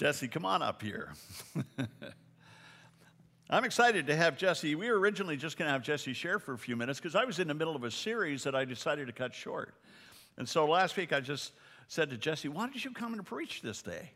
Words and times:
Jesse, 0.00 0.28
come 0.28 0.46
on 0.46 0.62
up 0.62 0.80
here. 0.80 1.12
I'm 3.50 3.64
excited 3.64 4.06
to 4.06 4.16
have 4.16 4.38
Jesse. 4.38 4.74
We 4.74 4.90
were 4.90 4.98
originally 4.98 5.36
just 5.36 5.58
going 5.58 5.66
to 5.66 5.72
have 5.72 5.82
Jesse 5.82 6.14
share 6.14 6.38
for 6.38 6.54
a 6.54 6.58
few 6.58 6.74
minutes 6.74 6.98
because 6.98 7.14
I 7.14 7.26
was 7.26 7.38
in 7.38 7.48
the 7.48 7.52
middle 7.52 7.76
of 7.76 7.84
a 7.84 7.90
series 7.90 8.42
that 8.44 8.54
I 8.54 8.64
decided 8.64 9.08
to 9.08 9.12
cut 9.12 9.34
short. 9.34 9.74
And 10.38 10.48
so 10.48 10.64
last 10.64 10.96
week 10.96 11.12
I 11.12 11.20
just 11.20 11.52
said 11.86 12.08
to 12.08 12.16
Jesse, 12.16 12.48
Why 12.48 12.62
don't 12.62 12.82
you 12.82 12.92
come 12.92 13.12
and 13.12 13.26
preach 13.26 13.60
this 13.60 13.82
day? 13.82 14.12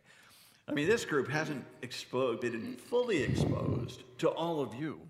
I 0.67 0.73
mean, 0.73 0.87
this 0.87 1.05
group 1.05 1.29
hasn't 1.29 1.63
been 1.83 2.77
fully 2.77 3.23
exposed 3.23 4.05
to 4.21 4.31
all 4.31 4.61
of 4.63 4.75
you. 4.75 5.03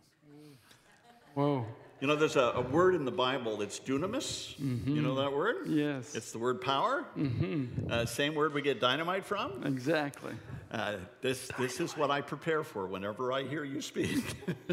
Whoa. 1.35 1.65
You 2.05 2.09
know, 2.09 2.17
there's 2.17 2.37
a, 2.37 2.53
a 2.57 2.61
word 2.61 2.95
in 2.95 3.07
the 3.07 3.11
Bible 3.11 3.57
that's 3.57 3.81
dunamis. 3.81 4.59
You 4.59 5.01
know 5.01 5.15
that 5.15 5.33
word? 5.33 5.67
Yes. 5.67 6.15
It's 6.15 6.33
the 6.33 6.39
word 6.39 6.61
power. 6.61 7.07
Mm-hmm. 7.17 7.91
Uh, 7.91 8.05
same 8.05 8.35
word 8.35 8.53
we 8.53 8.61
get 8.61 8.79
dynamite 8.79 9.25
from. 9.25 9.63
Exactly. 9.65 10.35
Uh, 10.71 10.97
this, 11.23 11.51
this 11.59 11.81
is 11.81 11.97
what 11.97 12.11
I 12.11 12.21
prepare 12.21 12.63
for 12.63 12.87
whenever 12.87 13.33
I 13.33 13.45
hear 13.45 13.65
you 13.65 13.81
speak. 13.81 14.23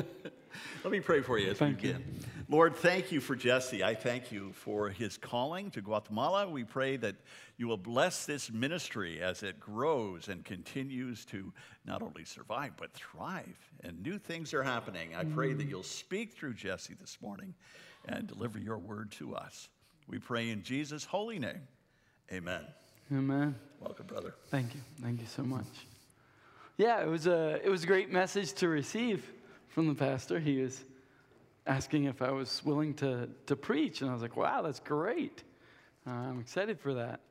Let 0.84 0.91
me 0.91 0.99
pray 0.99 1.22
for 1.22 1.39
you 1.39 1.52
as 1.52 1.58
Thank 1.58 1.84
we 1.84 1.89
you. 1.91 1.95
Lord, 2.51 2.75
thank 2.75 3.13
you 3.13 3.21
for 3.21 3.33
Jesse. 3.33 3.81
I 3.81 3.95
thank 3.95 4.29
you 4.29 4.51
for 4.51 4.89
his 4.89 5.17
calling 5.17 5.71
to 5.71 5.79
Guatemala. 5.79 6.49
We 6.49 6.65
pray 6.65 6.97
that 6.97 7.15
you 7.55 7.65
will 7.65 7.77
bless 7.77 8.25
this 8.25 8.51
ministry 8.51 9.21
as 9.21 9.41
it 9.41 9.57
grows 9.57 10.27
and 10.27 10.43
continues 10.43 11.23
to 11.27 11.53
not 11.85 12.01
only 12.01 12.25
survive, 12.25 12.73
but 12.75 12.91
thrive. 12.91 13.57
And 13.85 14.03
new 14.03 14.19
things 14.19 14.53
are 14.53 14.63
happening. 14.63 15.15
I 15.15 15.23
pray 15.23 15.53
that 15.53 15.65
mm. 15.65 15.69
you'll 15.69 15.81
speak 15.81 16.33
through 16.33 16.55
Jesse 16.55 16.93
this 16.93 17.17
morning 17.21 17.53
and 18.09 18.27
deliver 18.27 18.59
your 18.59 18.79
word 18.79 19.11
to 19.13 19.33
us. 19.33 19.69
We 20.09 20.19
pray 20.19 20.49
in 20.49 20.61
Jesus' 20.61 21.05
holy 21.05 21.39
name. 21.39 21.61
Amen. 22.33 22.65
Amen. 23.13 23.55
Welcome, 23.79 24.07
brother. 24.07 24.35
Thank 24.49 24.75
you. 24.75 24.81
Thank 25.02 25.21
you 25.21 25.27
so 25.27 25.43
much. 25.43 25.67
Yeah, 26.75 27.02
it 27.02 27.07
was 27.07 27.27
a 27.27 27.61
it 27.63 27.69
was 27.69 27.85
a 27.85 27.88
great 27.88 28.11
message 28.11 28.52
to 28.55 28.67
receive 28.67 29.25
from 29.69 29.88
the 29.88 29.95
pastor. 29.95 30.38
He 30.38 30.61
was 30.61 30.83
asking 31.66 32.06
if 32.06 32.22
I 32.22 32.31
was 32.31 32.64
willing 32.64 32.94
to 32.95 33.30
to 33.45 33.56
preach, 33.56 34.02
and 34.02 34.09
I 34.09 34.14
was 34.14 34.22
like, 34.22 34.36
"Wow, 34.36 34.62
that's 34.62 34.80
great! 34.80 35.44
Uh, 36.06 36.12
I'm 36.12 36.40
excited 36.40 36.80
for 36.80 36.94
that." 36.95 37.22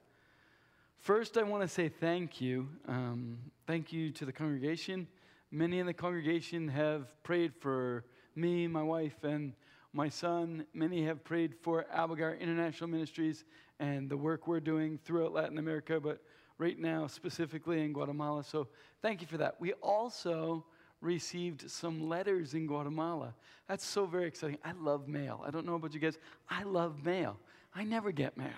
First, 0.99 1.39
I 1.39 1.43
want 1.43 1.63
to 1.63 1.69
say 1.69 1.89
thank 1.89 2.41
you. 2.41 2.69
Um, 2.87 3.39
thank 3.67 3.93
you 3.93 4.11
to 4.13 4.27
the 4.27 4.33
congregation. 4.33 5.09
Many 5.51 5.79
in 5.79 5.87
the 5.87 5.95
congregation 5.95 6.69
have 6.69 7.23
prayed 7.23 7.55
for 7.55 8.05
me, 8.37 8.67
my 8.69 8.83
wife, 8.83 9.25
and 9.25 9.55
my 9.93 10.09
son. 10.09 10.67
Many 10.75 11.05
have 11.07 11.25
prayed 11.25 11.55
for 11.63 11.87
Abogar 11.95 12.39
International 12.39 12.89
Ministries 12.89 13.45
and 13.81 14.09
the 14.11 14.17
work 14.17 14.47
we're 14.47 14.61
doing 14.61 14.99
throughout 15.03 15.33
Latin 15.33 15.59
America, 15.59 15.99
but 15.99 16.21
right 16.59 16.79
now, 16.79 17.07
specifically 17.07 17.83
in 17.83 17.93
Guatemala. 17.93 18.45
So 18.45 18.69
thank 19.01 19.23
you 19.23 19.27
for 19.27 19.39
that. 19.39 19.59
We 19.59 19.73
also 19.75 20.67
received 21.01 21.71
some 21.71 22.09
letters 22.09 22.55
in 22.55 22.67
Guatemala. 22.67 23.35
That's 23.69 23.85
so 23.85 24.07
very 24.07 24.27
exciting. 24.27 24.59
I 24.65 24.73
love 24.73 25.09
mail. 25.09 25.43
I 25.47 25.51
don't 25.51 25.65
know 25.67 25.75
about 25.75 25.95
you 25.95 26.01
guys. 26.01 26.19
I 26.49 26.63
love 26.65 27.05
mail. 27.05 27.39
I 27.75 27.85
never 27.85 28.13
get 28.13 28.37
mail. 28.37 28.49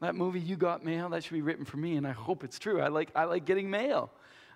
That 0.00 0.14
movie, 0.14 0.40
You 0.40 0.56
Got 0.56 0.84
Mail, 0.84 1.08
that 1.10 1.24
should 1.24 1.34
be 1.34 1.42
written 1.42 1.64
for 1.64 1.76
me, 1.76 1.96
and 1.96 2.06
I 2.06 2.12
hope 2.12 2.44
it's 2.44 2.58
true. 2.58 2.80
I 2.80 2.88
like, 2.88 3.10
I 3.14 3.24
like 3.24 3.44
getting 3.44 3.70
mail. 3.70 4.10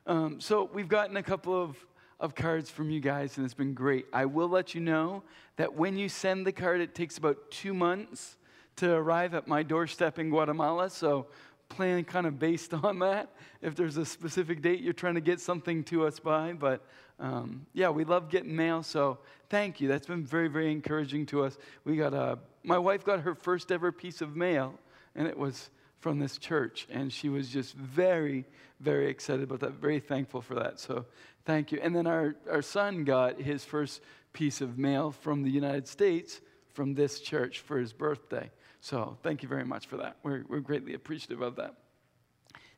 Um, 0.07 0.41
so 0.41 0.69
we've 0.73 0.89
gotten 0.89 1.17
a 1.17 1.23
couple 1.23 1.61
of, 1.61 1.77
of 2.19 2.35
cards 2.35 2.71
from 2.71 2.91
you 2.91 3.01
guys, 3.01 3.37
and 3.37 3.45
it's 3.45 3.55
been 3.55 3.73
great. 3.75 4.07
I 4.13 4.27
will 4.27 4.49
let 4.49 4.75
you 4.75 4.81
know 4.81 5.23
that 5.57 5.75
when 5.75 5.97
you 5.97 6.09
send 6.09 6.47
the 6.47 6.53
card, 6.53 6.81
it 6.81 6.95
takes 6.95 7.19
about 7.19 7.51
two 7.51 7.73
months 7.73 8.37
to 8.77 8.93
arrive 8.93 9.35
at 9.35 9.47
my 9.49 9.63
doorstep 9.63 10.19
in 10.19 10.31
Guatemala. 10.31 10.91
So 10.91 11.27
plan 11.69 12.05
kind 12.05 12.27
of 12.27 12.39
based 12.39 12.75
on 12.83 12.99
that. 13.01 13.31
If 13.63 13.75
there's 13.75 13.97
a 13.97 14.05
specific 14.05 14.63
date 14.63 14.81
you're 14.81 14.93
trying 14.93 15.15
to 15.15 15.21
get 15.21 15.41
something 15.41 15.85
to 15.85 16.07
us 16.07 16.19
by, 16.19 16.53
but 16.53 16.85
um, 17.21 17.67
yeah, 17.73 17.91
we 17.91 18.05
love 18.05 18.31
getting 18.31 18.55
mail. 18.55 18.83
So 18.83 19.19
thank 19.51 19.81
you. 19.81 19.89
That's 19.89 20.07
been 20.07 20.25
very, 20.25 20.49
very 20.49 20.71
encouraging 20.71 21.27
to 21.27 21.45
us. 21.45 21.59
We 21.85 21.97
got 21.97 22.15
a. 22.15 22.39
My 22.63 22.79
wife 22.79 23.05
got 23.05 23.21
her 23.21 23.35
first 23.35 23.73
ever 23.73 23.91
piece 23.91 24.21
of 24.21 24.37
mail, 24.37 24.75
and 25.15 25.27
it 25.27 25.37
was 25.37 25.71
from 26.01 26.19
this 26.19 26.39
church, 26.39 26.87
and 26.91 27.13
she 27.13 27.29
was 27.29 27.49
just 27.49 27.75
very, 27.75 28.45
very 28.81 29.09
excited 29.09 29.43
about 29.43 29.61
that. 29.61 29.73
Very 29.73 30.01
thankful 30.01 30.41
for 30.41 30.55
that. 30.55 30.79
So 30.79 31.07
thank 31.45 31.73
you. 31.73 31.81
And 31.83 31.95
then 31.95 32.07
our 32.07 32.37
our 32.51 32.63
son 32.63 33.05
got 33.05 33.41
his 33.41 33.65
first 33.65 34.01
piece 34.33 34.61
of 34.61 34.79
mail 34.79 35.11
from 35.11 35.43
the 35.43 35.51
United 35.51 35.89
States 35.89 36.41
from 36.73 36.95
this 36.95 37.19
church 37.19 37.59
for 37.59 37.79
his 37.79 37.93
birthday. 37.93 38.51
So 38.81 39.17
thank 39.23 39.43
you 39.43 39.49
very 39.49 39.65
much 39.65 39.87
for 39.87 39.97
that. 39.99 40.17
We're, 40.23 40.45
we're 40.49 40.61
greatly 40.61 40.95
appreciative 40.95 41.41
of 41.41 41.57
that. 41.57 41.75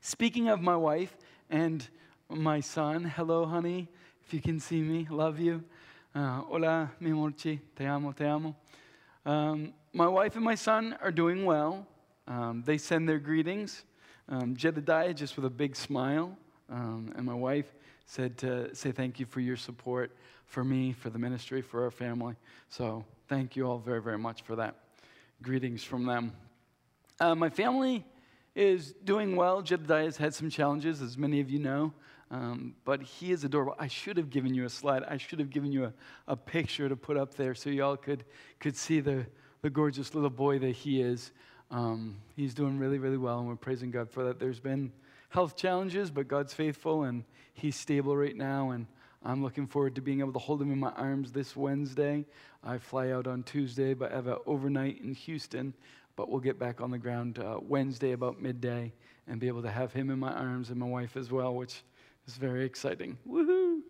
Speaking 0.01 0.49
of 0.49 0.61
my 0.61 0.75
wife 0.75 1.15
and 1.49 1.87
my 2.29 2.59
son, 2.59 3.03
hello, 3.03 3.45
honey. 3.45 3.87
If 4.25 4.33
you 4.33 4.41
can 4.41 4.59
see 4.59 4.81
me, 4.81 5.07
love 5.09 5.39
you. 5.39 5.63
Uh, 6.15 6.41
hola, 6.41 6.91
mi 6.99 7.11
amorchi, 7.11 7.59
te 7.75 7.85
amo, 7.85 8.11
te 8.11 8.25
amo. 8.25 8.55
Um, 9.25 9.73
my 9.93 10.07
wife 10.07 10.35
and 10.35 10.43
my 10.43 10.55
son 10.55 10.97
are 11.01 11.11
doing 11.11 11.45
well. 11.45 11.85
Um, 12.27 12.63
they 12.65 12.77
send 12.77 13.07
their 13.07 13.19
greetings. 13.19 13.83
Um, 14.27 14.55
Jedediah 14.55 15.13
just 15.13 15.35
with 15.35 15.45
a 15.45 15.49
big 15.49 15.75
smile. 15.75 16.35
Um, 16.69 17.13
and 17.15 17.25
my 17.25 17.33
wife 17.33 17.73
said 18.05 18.37
to 18.39 18.73
say 18.73 18.91
thank 18.91 19.19
you 19.19 19.25
for 19.25 19.39
your 19.39 19.57
support 19.57 20.15
for 20.45 20.63
me, 20.63 20.93
for 20.93 21.09
the 21.09 21.19
ministry, 21.19 21.61
for 21.61 21.83
our 21.83 21.91
family. 21.91 22.35
So 22.69 23.05
thank 23.27 23.55
you 23.55 23.67
all 23.67 23.77
very, 23.77 24.01
very 24.01 24.17
much 24.17 24.41
for 24.41 24.55
that. 24.57 24.75
Greetings 25.41 25.83
from 25.83 26.05
them. 26.05 26.33
Uh, 27.19 27.33
my 27.33 27.49
family 27.49 28.05
is 28.53 28.93
doing 29.03 29.35
well. 29.35 29.63
Jedediah 29.63 30.05
has 30.05 30.17
had 30.17 30.35
some 30.35 30.51
challenges, 30.51 31.01
as 31.01 31.17
many 31.17 31.39
of 31.39 31.49
you 31.49 31.57
know, 31.57 31.93
um, 32.29 32.75
but 32.85 33.01
he 33.01 33.31
is 33.31 33.43
adorable. 33.43 33.75
I 33.79 33.87
should 33.87 34.17
have 34.17 34.29
given 34.29 34.53
you 34.53 34.65
a 34.65 34.69
slide. 34.69 35.03
I 35.07 35.17
should 35.17 35.39
have 35.39 35.49
given 35.49 35.71
you 35.71 35.85
a, 35.85 35.93
a 36.27 36.35
picture 36.35 36.87
to 36.87 36.95
put 36.95 37.17
up 37.17 37.33
there 37.33 37.55
so 37.55 37.71
y'all 37.71 37.97
could, 37.97 38.23
could 38.59 38.77
see 38.77 38.99
the, 38.99 39.25
the 39.63 39.71
gorgeous 39.71 40.13
little 40.13 40.29
boy 40.29 40.59
that 40.59 40.75
he 40.75 41.01
is. 41.01 41.31
Um, 41.71 42.17
he's 42.35 42.53
doing 42.53 42.77
really, 42.77 42.99
really 42.99 43.17
well, 43.17 43.39
and 43.39 43.47
we're 43.47 43.55
praising 43.55 43.89
God 43.89 44.11
for 44.11 44.23
that. 44.25 44.39
There's 44.39 44.59
been 44.59 44.91
health 45.29 45.55
challenges, 45.55 46.11
but 46.11 46.27
God's 46.27 46.53
faithful, 46.53 47.03
and 47.03 47.23
he's 47.55 47.75
stable 47.75 48.15
right 48.15 48.35
now, 48.37 48.69
and 48.69 48.85
I'm 49.23 49.43
looking 49.43 49.67
forward 49.67 49.95
to 49.95 50.01
being 50.01 50.19
able 50.19 50.33
to 50.33 50.39
hold 50.39 50.61
him 50.61 50.71
in 50.71 50.79
my 50.79 50.91
arms 50.91 51.31
this 51.31 51.55
Wednesday. 51.55 52.25
I 52.63 52.79
fly 52.79 53.11
out 53.11 53.27
on 53.27 53.43
Tuesday, 53.43 53.93
but 53.93 54.11
I 54.11 54.15
have 54.15 54.27
an 54.27 54.37
overnight 54.47 55.01
in 55.01 55.13
Houston. 55.13 55.73
But 56.15 56.29
we'll 56.29 56.39
get 56.39 56.57
back 56.57 56.81
on 56.81 56.91
the 56.91 56.97
ground 56.97 57.39
uh, 57.39 57.59
Wednesday 57.61 58.11
about 58.13 58.41
midday 58.41 58.93
and 59.27 59.39
be 59.39 59.47
able 59.47 59.61
to 59.61 59.71
have 59.71 59.93
him 59.93 60.09
in 60.09 60.19
my 60.19 60.31
arms 60.31 60.69
and 60.69 60.79
my 60.79 60.87
wife 60.87 61.15
as 61.15 61.31
well, 61.31 61.53
which 61.53 61.83
is 62.27 62.35
very 62.35 62.65
exciting. 62.65 63.17
Woohoo! 63.27 63.81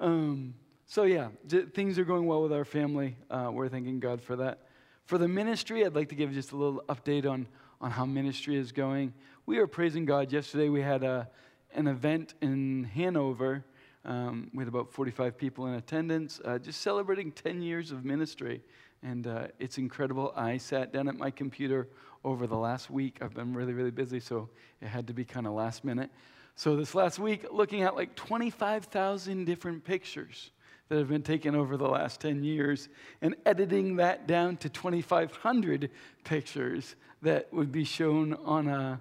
Um, 0.00 0.54
so, 0.86 1.02
yeah, 1.02 1.28
things 1.74 1.98
are 1.98 2.04
going 2.04 2.26
well 2.26 2.42
with 2.42 2.52
our 2.52 2.64
family. 2.64 3.16
Uh, 3.30 3.50
we're 3.52 3.68
thanking 3.68 4.00
God 4.00 4.22
for 4.22 4.36
that. 4.36 4.60
For 5.04 5.18
the 5.18 5.28
ministry, 5.28 5.84
I'd 5.84 5.94
like 5.94 6.08
to 6.08 6.14
give 6.14 6.32
just 6.32 6.52
a 6.52 6.56
little 6.56 6.82
update 6.88 7.28
on, 7.30 7.46
on 7.80 7.90
how 7.90 8.04
ministry 8.04 8.56
is 8.56 8.72
going. 8.72 9.12
We 9.44 9.58
are 9.58 9.66
praising 9.66 10.04
God. 10.04 10.32
Yesterday, 10.32 10.68
we 10.68 10.80
had 10.80 11.04
a, 11.04 11.28
an 11.74 11.86
event 11.86 12.34
in 12.40 12.84
Hanover. 12.94 13.64
Um, 14.06 14.50
had 14.56 14.68
about 14.68 14.92
45 14.92 15.36
people 15.36 15.66
in 15.66 15.74
attendance, 15.74 16.40
uh, 16.44 16.58
just 16.58 16.80
celebrating 16.80 17.32
10 17.32 17.60
years 17.60 17.90
of 17.90 18.04
ministry. 18.04 18.62
And 19.02 19.26
uh, 19.26 19.48
it's 19.58 19.78
incredible. 19.78 20.32
I 20.36 20.56
sat 20.58 20.92
down 20.92 21.08
at 21.08 21.16
my 21.16 21.30
computer 21.30 21.88
over 22.24 22.46
the 22.46 22.56
last 22.56 22.88
week. 22.88 23.18
I've 23.20 23.34
been 23.34 23.52
really, 23.52 23.72
really 23.72 23.90
busy, 23.90 24.20
so 24.20 24.48
it 24.80 24.86
had 24.86 25.08
to 25.08 25.12
be 25.12 25.24
kind 25.24 25.46
of 25.46 25.54
last 25.54 25.84
minute. 25.84 26.10
So, 26.54 26.76
this 26.76 26.94
last 26.94 27.18
week, 27.18 27.46
looking 27.50 27.82
at 27.82 27.96
like 27.96 28.14
25,000 28.14 29.44
different 29.44 29.84
pictures 29.84 30.50
that 30.88 30.98
have 30.98 31.08
been 31.08 31.22
taken 31.22 31.54
over 31.54 31.76
the 31.76 31.88
last 31.88 32.20
10 32.20 32.44
years 32.44 32.88
and 33.20 33.34
editing 33.44 33.96
that 33.96 34.26
down 34.26 34.56
to 34.58 34.68
2,500 34.68 35.90
pictures 36.24 36.94
that 37.22 37.52
would 37.52 37.72
be 37.72 37.84
shown 37.84 38.34
on 38.44 38.68
a, 38.68 39.00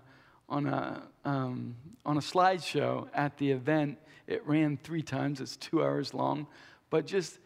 on 0.49 0.65
a, 0.65 1.03
um, 1.23 1.75
on 2.05 2.17
a 2.17 2.21
slideshow 2.21 3.07
at 3.13 3.37
the 3.37 3.51
event. 3.51 3.97
It 4.27 4.45
ran 4.47 4.77
three 4.77 5.01
times, 5.01 5.41
it's 5.41 5.57
two 5.57 5.83
hours 5.83 6.13
long, 6.13 6.47
but 6.89 7.05
just 7.05 7.39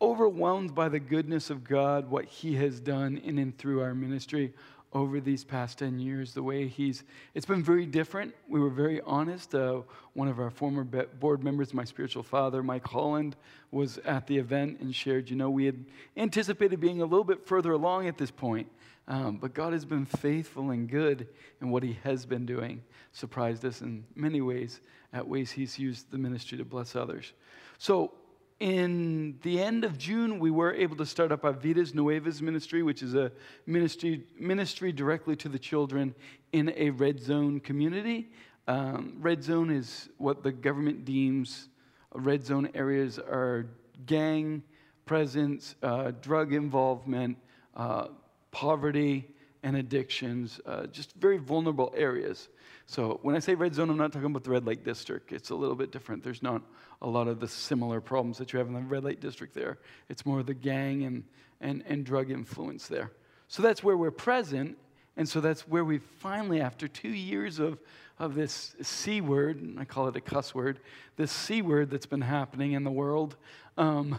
overwhelmed 0.00 0.74
by 0.74 0.88
the 0.88 1.00
goodness 1.00 1.50
of 1.50 1.64
God, 1.64 2.10
what 2.10 2.26
He 2.26 2.54
has 2.56 2.80
done 2.80 3.16
in 3.18 3.38
and 3.38 3.56
through 3.56 3.80
our 3.80 3.94
ministry 3.94 4.52
over 4.92 5.20
these 5.20 5.44
past 5.44 5.78
10 5.78 5.98
years, 5.98 6.32
the 6.32 6.42
way 6.42 6.68
He's, 6.68 7.04
it's 7.34 7.46
been 7.46 7.62
very 7.62 7.86
different. 7.86 8.34
We 8.48 8.60
were 8.60 8.70
very 8.70 9.00
honest. 9.02 9.54
Uh, 9.54 9.82
one 10.14 10.28
of 10.28 10.38
our 10.38 10.50
former 10.50 10.84
board 10.84 11.42
members, 11.42 11.74
my 11.74 11.84
spiritual 11.84 12.22
father, 12.22 12.62
Mike 12.62 12.86
Holland, 12.86 13.36
was 13.70 13.98
at 13.98 14.26
the 14.26 14.38
event 14.38 14.80
and 14.80 14.94
shared, 14.94 15.28
you 15.28 15.36
know, 15.36 15.50
we 15.50 15.66
had 15.66 15.84
anticipated 16.16 16.80
being 16.80 17.02
a 17.02 17.04
little 17.04 17.24
bit 17.24 17.46
further 17.46 17.72
along 17.72 18.08
at 18.08 18.16
this 18.16 18.30
point, 18.30 18.70
um, 19.08 19.36
but 19.36 19.54
God 19.54 19.72
has 19.72 19.84
been 19.84 20.06
faithful 20.06 20.70
and 20.70 20.88
good 20.88 21.28
in 21.60 21.70
what 21.70 21.82
He 21.82 21.98
has 22.04 22.24
been 22.24 22.46
doing, 22.46 22.82
surprised 23.12 23.64
us 23.64 23.82
in 23.82 24.04
many 24.14 24.40
ways 24.40 24.80
at 25.12 25.26
ways 25.26 25.50
He's 25.52 25.78
used 25.78 26.10
the 26.10 26.18
ministry 26.18 26.58
to 26.58 26.64
bless 26.64 26.96
others. 26.96 27.32
So, 27.78 28.12
in 28.60 29.38
the 29.42 29.60
end 29.60 29.84
of 29.84 29.98
June, 29.98 30.38
we 30.38 30.50
were 30.50 30.72
able 30.72 30.96
to 30.96 31.06
start 31.06 31.32
up 31.32 31.44
our 31.44 31.52
Vidas 31.52 31.94
Nuevas 31.94 32.40
ministry, 32.40 32.82
which 32.82 33.02
is 33.02 33.14
a 33.14 33.30
ministry, 33.66 34.24
ministry 34.38 34.92
directly 34.92 35.36
to 35.36 35.48
the 35.48 35.58
children 35.58 36.14
in 36.52 36.72
a 36.76 36.90
red 36.90 37.20
zone 37.20 37.60
community. 37.60 38.30
Um, 38.66 39.16
red 39.20 39.44
zone 39.44 39.70
is 39.70 40.08
what 40.18 40.42
the 40.42 40.52
government 40.52 41.04
deems 41.04 41.68
red 42.16 42.44
zone 42.44 42.68
areas 42.74 43.18
are 43.18 43.66
gang 44.06 44.62
presence, 45.04 45.76
uh, 45.82 46.12
drug 46.20 46.52
involvement, 46.52 47.36
uh, 47.76 48.08
poverty, 48.50 49.28
and 49.62 49.76
addictions, 49.76 50.60
uh, 50.66 50.86
just 50.86 51.14
very 51.14 51.38
vulnerable 51.38 51.92
areas. 51.96 52.48
So 52.86 53.18
when 53.22 53.34
I 53.34 53.40
say 53.40 53.54
red 53.56 53.74
zone, 53.74 53.90
I'm 53.90 53.96
not 53.96 54.12
talking 54.12 54.26
about 54.26 54.44
the 54.44 54.50
red 54.50 54.64
light 54.64 54.84
district. 54.84 55.32
It's 55.32 55.50
a 55.50 55.54
little 55.56 55.74
bit 55.74 55.90
different. 55.90 56.22
There's 56.22 56.42
not 56.42 56.62
a 57.02 57.08
lot 57.08 57.26
of 57.26 57.40
the 57.40 57.48
similar 57.48 58.00
problems 58.00 58.38
that 58.38 58.52
you 58.52 58.58
have 58.60 58.68
in 58.68 58.74
the 58.74 58.80
red 58.80 59.02
light 59.02 59.20
district 59.20 59.54
there. 59.54 59.78
It's 60.08 60.24
more 60.24 60.42
the 60.44 60.54
gang 60.54 61.02
and, 61.02 61.24
and, 61.60 61.82
and 61.86 62.06
drug 62.06 62.30
influence 62.30 62.86
there. 62.86 63.10
So 63.48 63.62
that's 63.62 63.82
where 63.82 63.96
we're 63.96 64.12
present. 64.12 64.78
And 65.16 65.28
so 65.28 65.40
that's 65.40 65.66
where 65.66 65.84
we 65.84 65.98
finally, 65.98 66.60
after 66.60 66.86
two 66.86 67.08
years 67.08 67.58
of, 67.58 67.80
of 68.18 68.34
this 68.34 68.76
C 68.82 69.20
word, 69.20 69.76
I 69.78 69.84
call 69.84 70.06
it 70.06 70.16
a 70.16 70.20
cuss 70.20 70.54
word, 70.54 70.78
this 71.16 71.32
C 71.32 71.62
word 71.62 71.90
that's 71.90 72.06
been 72.06 72.20
happening 72.20 72.72
in 72.72 72.84
the 72.84 72.90
world, 72.90 73.36
um, 73.76 74.18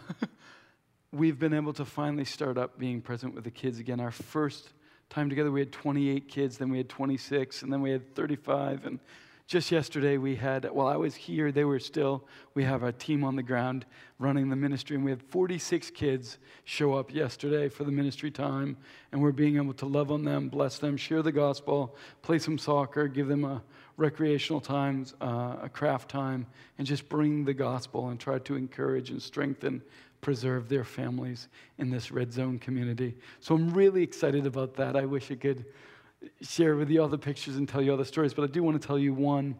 we've 1.12 1.38
been 1.38 1.54
able 1.54 1.72
to 1.72 1.84
finally 1.84 2.24
start 2.24 2.58
up 2.58 2.78
being 2.78 3.00
present 3.00 3.34
with 3.34 3.44
the 3.44 3.50
kids 3.50 3.78
again. 3.78 3.98
Our 3.98 4.10
first 4.10 4.70
time 5.10 5.30
together, 5.30 5.50
we 5.50 5.60
had 5.60 5.72
28 5.72 6.28
kids, 6.28 6.58
then 6.58 6.70
we 6.70 6.78
had 6.78 6.88
26, 6.88 7.62
and 7.62 7.72
then 7.72 7.80
we 7.80 7.90
had 7.90 8.14
35. 8.14 8.86
And 8.86 8.98
just 9.46 9.72
yesterday, 9.72 10.18
we 10.18 10.36
had, 10.36 10.70
while 10.70 10.88
I 10.88 10.96
was 10.96 11.14
here, 11.14 11.50
they 11.50 11.64
were 11.64 11.78
still, 11.78 12.26
we 12.52 12.64
have 12.64 12.82
a 12.82 12.92
team 12.92 13.24
on 13.24 13.34
the 13.34 13.42
ground 13.42 13.86
running 14.18 14.50
the 14.50 14.56
ministry, 14.56 14.96
and 14.96 15.04
we 15.04 15.10
had 15.10 15.22
46 15.22 15.90
kids 15.90 16.36
show 16.64 16.92
up 16.92 17.14
yesterday 17.14 17.70
for 17.70 17.84
the 17.84 17.90
ministry 17.90 18.30
time. 18.30 18.76
And 19.10 19.22
we're 19.22 19.32
being 19.32 19.56
able 19.56 19.72
to 19.74 19.86
love 19.86 20.12
on 20.12 20.24
them, 20.24 20.50
bless 20.50 20.78
them, 20.78 20.98
share 20.98 21.22
the 21.22 21.32
gospel, 21.32 21.96
play 22.20 22.38
some 22.38 22.58
soccer, 22.58 23.08
give 23.08 23.28
them 23.28 23.44
a 23.44 23.62
recreational 23.96 24.60
time, 24.60 25.06
uh, 25.22 25.56
a 25.62 25.68
craft 25.70 26.10
time, 26.10 26.46
and 26.76 26.86
just 26.86 27.08
bring 27.08 27.46
the 27.46 27.54
gospel 27.54 28.10
and 28.10 28.20
try 28.20 28.38
to 28.40 28.54
encourage 28.54 29.08
and 29.08 29.22
strengthen 29.22 29.82
preserve 30.20 30.68
their 30.68 30.84
families 30.84 31.48
in 31.78 31.90
this 31.90 32.10
red 32.10 32.32
zone 32.32 32.58
community. 32.58 33.16
So 33.40 33.54
I'm 33.54 33.70
really 33.70 34.02
excited 34.02 34.46
about 34.46 34.74
that. 34.74 34.96
I 34.96 35.04
wish 35.04 35.30
I 35.30 35.36
could 35.36 35.64
share 36.42 36.76
with 36.76 36.90
you 36.90 37.02
all 37.02 37.08
the 37.08 37.18
pictures 37.18 37.56
and 37.56 37.68
tell 37.68 37.80
you 37.80 37.92
all 37.92 37.96
the 37.96 38.04
stories, 38.04 38.34
but 38.34 38.42
I 38.42 38.48
do 38.48 38.62
want 38.62 38.80
to 38.80 38.86
tell 38.86 38.98
you 38.98 39.14
one. 39.14 39.56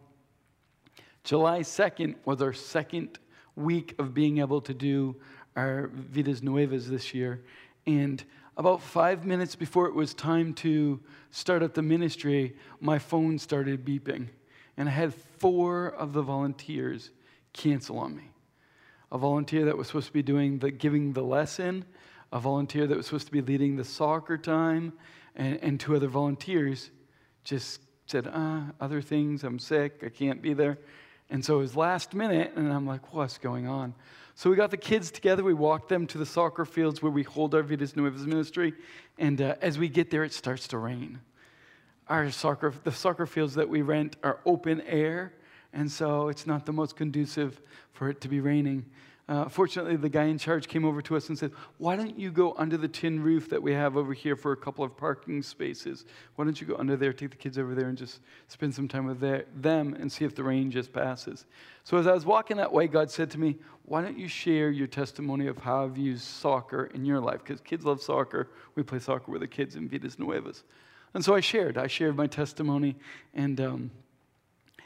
July 1.23 1.59
2nd 1.61 2.15
was 2.25 2.41
our 2.41 2.53
second 2.53 3.19
week 3.55 3.95
of 3.99 4.13
being 4.13 4.39
able 4.39 4.61
to 4.61 4.73
do 4.73 5.15
our 5.55 5.87
Vidas 5.93 6.41
Nuevas 6.41 6.87
this 6.87 7.13
year. 7.13 7.43
And 7.85 8.23
about 8.57 8.81
five 8.81 9.25
minutes 9.25 9.55
before 9.55 9.87
it 9.87 9.95
was 9.95 10.13
time 10.13 10.53
to 10.55 10.99
start 11.31 11.63
up 11.63 11.73
the 11.73 11.81
ministry, 11.81 12.55
my 12.81 12.99
phone 12.99 13.39
started 13.39 13.85
beeping. 13.85 14.27
And 14.77 14.89
I 14.89 14.91
had 14.91 15.13
four 15.13 15.87
of 15.91 16.13
the 16.13 16.21
volunteers 16.21 17.11
cancel 17.53 17.97
on 17.99 18.15
me 18.15 18.31
a 19.11 19.17
volunteer 19.17 19.65
that 19.65 19.77
was 19.77 19.87
supposed 19.87 20.07
to 20.07 20.13
be 20.13 20.23
doing 20.23 20.59
the 20.59 20.71
giving 20.71 21.13
the 21.13 21.23
lesson, 21.23 21.85
a 22.31 22.39
volunteer 22.39 22.87
that 22.87 22.95
was 22.95 23.05
supposed 23.05 23.25
to 23.27 23.31
be 23.31 23.41
leading 23.41 23.75
the 23.75 23.83
soccer 23.83 24.37
time, 24.37 24.93
and, 25.35 25.59
and 25.61 25.79
two 25.79 25.95
other 25.95 26.07
volunteers 26.07 26.91
just 27.43 27.81
said, 28.05 28.29
ah, 28.31 28.63
other 28.79 29.01
things, 29.01 29.43
I'm 29.43 29.59
sick, 29.59 30.01
I 30.05 30.09
can't 30.09 30.41
be 30.41 30.53
there. 30.53 30.77
And 31.29 31.45
so 31.45 31.57
it 31.57 31.61
was 31.61 31.75
last 31.75 32.13
minute, 32.13 32.53
and 32.55 32.71
I'm 32.71 32.87
like, 32.87 33.13
what's 33.13 33.37
going 33.37 33.67
on? 33.67 33.93
So 34.39 34.49
we 34.49 34.55
got 34.55 34.71
the 34.71 34.77
kids 34.77 35.11
together. 35.11 35.43
We 35.43 35.53
walked 35.53 35.89
them 35.89 36.07
to 36.07 36.17
the 36.17 36.25
soccer 36.25 36.65
fields 36.65 37.01
where 37.01 37.11
we 37.11 37.23
hold 37.23 37.53
our 37.53 37.61
Vidas 37.61 37.95
Nuevas 37.95 38.21
ministry. 38.21 38.73
And 39.17 39.41
uh, 39.41 39.55
as 39.61 39.77
we 39.77 39.89
get 39.89 40.09
there, 40.09 40.23
it 40.23 40.33
starts 40.33 40.67
to 40.69 40.77
rain. 40.77 41.19
Our 42.07 42.31
soccer, 42.31 42.73
the 42.83 42.91
soccer 42.91 43.25
fields 43.25 43.55
that 43.55 43.67
we 43.67 43.81
rent 43.81 44.15
are 44.23 44.39
open 44.45 44.81
air, 44.87 45.33
and 45.73 45.91
so 45.91 46.29
it's 46.29 46.47
not 46.47 46.65
the 46.65 46.73
most 46.73 46.95
conducive 46.95 47.61
for 47.91 48.09
it 48.09 48.21
to 48.21 48.27
be 48.27 48.39
raining. 48.39 48.85
Uh, 49.29 49.47
fortunately, 49.47 49.95
the 49.95 50.09
guy 50.09 50.23
in 50.23 50.39
charge 50.39 50.67
came 50.67 50.83
over 50.83 51.03
to 51.03 51.15
us 51.15 51.29
and 51.29 51.37
said, 51.37 51.51
Why 51.77 51.95
don't 51.95 52.17
you 52.17 52.31
go 52.31 52.55
under 52.57 52.77
the 52.77 52.87
tin 52.87 53.21
roof 53.21 53.47
that 53.49 53.61
we 53.61 53.71
have 53.73 53.95
over 53.95 54.11
here 54.11 54.35
for 54.35 54.53
a 54.53 54.57
couple 54.57 54.83
of 54.83 54.97
parking 54.97 55.43
spaces? 55.43 56.05
Why 56.35 56.45
don't 56.45 56.59
you 56.59 56.65
go 56.65 56.75
under 56.77 56.95
there, 56.97 57.13
take 57.13 57.29
the 57.29 57.37
kids 57.37 57.59
over 57.59 57.75
there, 57.75 57.89
and 57.89 57.97
just 57.97 58.21
spend 58.47 58.73
some 58.73 58.87
time 58.87 59.05
with 59.05 59.19
their, 59.19 59.45
them 59.55 59.93
and 59.99 60.11
see 60.11 60.25
if 60.25 60.33
the 60.33 60.43
rain 60.43 60.71
just 60.71 60.91
passes? 60.91 61.45
So, 61.83 61.97
as 61.97 62.07
I 62.07 62.13
was 62.13 62.25
walking 62.25 62.57
that 62.57 62.73
way, 62.73 62.87
God 62.87 63.11
said 63.11 63.29
to 63.29 63.39
me, 63.39 63.57
Why 63.83 64.01
don't 64.01 64.17
you 64.17 64.27
share 64.27 64.71
your 64.71 64.87
testimony 64.87 65.45
of 65.45 65.59
how 65.59 65.83
I've 65.83 65.97
used 65.97 66.23
soccer 66.23 66.85
in 66.95 67.05
your 67.05 67.19
life? 67.19 67.43
Because 67.43 67.61
kids 67.61 67.85
love 67.85 68.01
soccer. 68.01 68.49
We 68.73 68.81
play 68.81 68.97
soccer 68.97 69.31
with 69.31 69.41
the 69.41 69.47
kids 69.47 69.75
in 69.75 69.87
Vidas 69.87 70.17
Nuevas. 70.17 70.63
And 71.13 71.23
so 71.23 71.35
I 71.35 71.39
shared. 71.39 71.77
I 71.77 71.85
shared 71.85 72.15
my 72.15 72.25
testimony 72.25 72.95
and 73.35 73.61
um, 73.61 73.91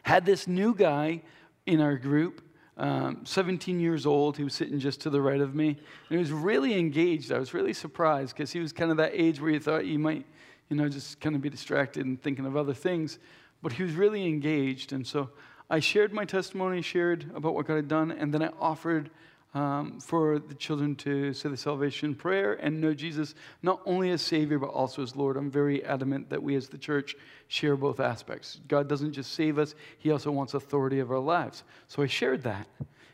had 0.04 0.26
this 0.26 0.48
new 0.48 0.74
guy 0.74 1.22
in 1.66 1.82
our 1.82 1.98
group 1.98 2.42
um, 2.78 3.22
17 3.24 3.80
years 3.80 4.06
old. 4.06 4.38
He 4.38 4.44
was 4.44 4.54
sitting 4.54 4.80
just 4.80 5.02
to 5.02 5.10
the 5.10 5.22
right 5.22 5.42
of 5.42 5.54
me. 5.56 5.70
And 5.70 5.78
he 6.10 6.18
was 6.18 6.32
really 6.32 6.78
engaged. 6.78 7.32
I 7.32 7.40
was 7.40 7.54
really 7.54 7.74
surprised 7.74 8.36
because 8.36 8.52
he 8.52 8.60
was 8.60 8.72
kind 8.72 8.92
of 8.92 8.98
that 8.98 9.12
age 9.14 9.40
where 9.40 9.52
you 9.52 9.60
thought 9.60 9.86
you 9.86 10.00
might, 10.00 10.26
you 10.70 10.76
know, 10.76 10.90
just 10.90 11.20
kind 11.20 11.36
of 11.36 11.42
be 11.42 11.50
distracted 11.50 12.06
and 12.06 12.22
thinking 12.22 12.46
of 12.46 12.58
other 12.58 12.74
things. 12.74 13.20
But 13.62 13.74
he 13.74 13.84
was 13.84 13.94
really 13.94 14.26
engaged. 14.26 14.92
And 14.92 15.06
so 15.06 15.30
I 15.70 15.80
shared 15.80 16.14
my 16.14 16.26
testimony, 16.26 16.82
shared 16.82 17.32
about 17.36 17.54
what 17.54 17.68
God 17.68 17.76
had 17.76 17.88
done, 17.88 18.12
and 18.12 18.34
then 18.34 18.44
I 18.44 18.50
offered 18.60 19.10
um, 19.54 20.00
for 20.00 20.40
the 20.40 20.56
children 20.56 20.96
to 20.96 21.34
say 21.34 21.50
the 21.50 21.58
salvation 21.58 22.16
prayer 22.16 22.54
and 22.54 22.82
know 22.82 22.94
Jesus 22.94 23.36
not 23.62 23.82
only 23.86 24.10
as 24.10 24.22
Savior, 24.22 24.58
but 24.58 24.70
also 24.70 25.04
as 25.04 25.16
Lord. 25.16 25.38
I'm 25.38 25.52
very 25.52 25.84
adamant 25.86 26.30
that 26.30 26.42
we 26.42 26.56
as 26.56 26.70
the 26.70 26.78
church 26.78 27.16
share 27.48 27.76
both 27.76 28.00
aspects. 28.00 28.60
God 28.68 28.88
doesn't 28.88 29.14
just 29.14 29.34
save 29.34 29.60
us, 29.60 29.76
He 30.00 30.12
also 30.12 30.32
wants 30.32 30.54
authority 30.54 31.00
of 31.00 31.12
our 31.12 31.20
lives. 31.20 31.64
So 31.88 32.02
I 32.02 32.08
shared 32.08 32.44
that 32.44 32.68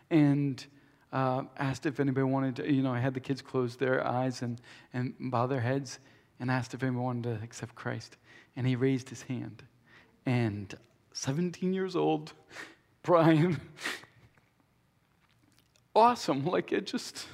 and 0.10 0.66
uh, 1.12 1.44
asked 1.58 1.86
if 1.86 2.00
anybody 2.00 2.24
wanted 2.24 2.56
to, 2.58 2.72
you 2.72 2.82
know, 2.82 2.94
I 2.94 3.00
had 3.00 3.14
the 3.14 3.20
kids 3.20 3.42
close 3.42 3.76
their 3.76 4.06
eyes 4.06 4.42
and, 4.42 4.62
and 4.94 5.14
bow 5.20 5.48
their 5.48 5.62
heads 5.62 6.00
and 6.40 6.50
asked 6.50 6.74
if 6.74 6.84
anyone 6.84 7.04
wanted 7.04 7.38
to 7.38 7.44
accept 7.44 7.76
Christ. 7.76 8.18
And 8.56 8.66
he 8.66 8.76
raised 8.76 9.10
his 9.10 9.24
hand. 9.24 9.64
And 10.26 10.74
17 11.14 11.74
years 11.74 11.96
old, 11.96 12.34
Brian, 13.04 13.60
awesome. 15.96 16.46
Like 16.50 16.72
it 16.72 16.86
just, 16.86 17.28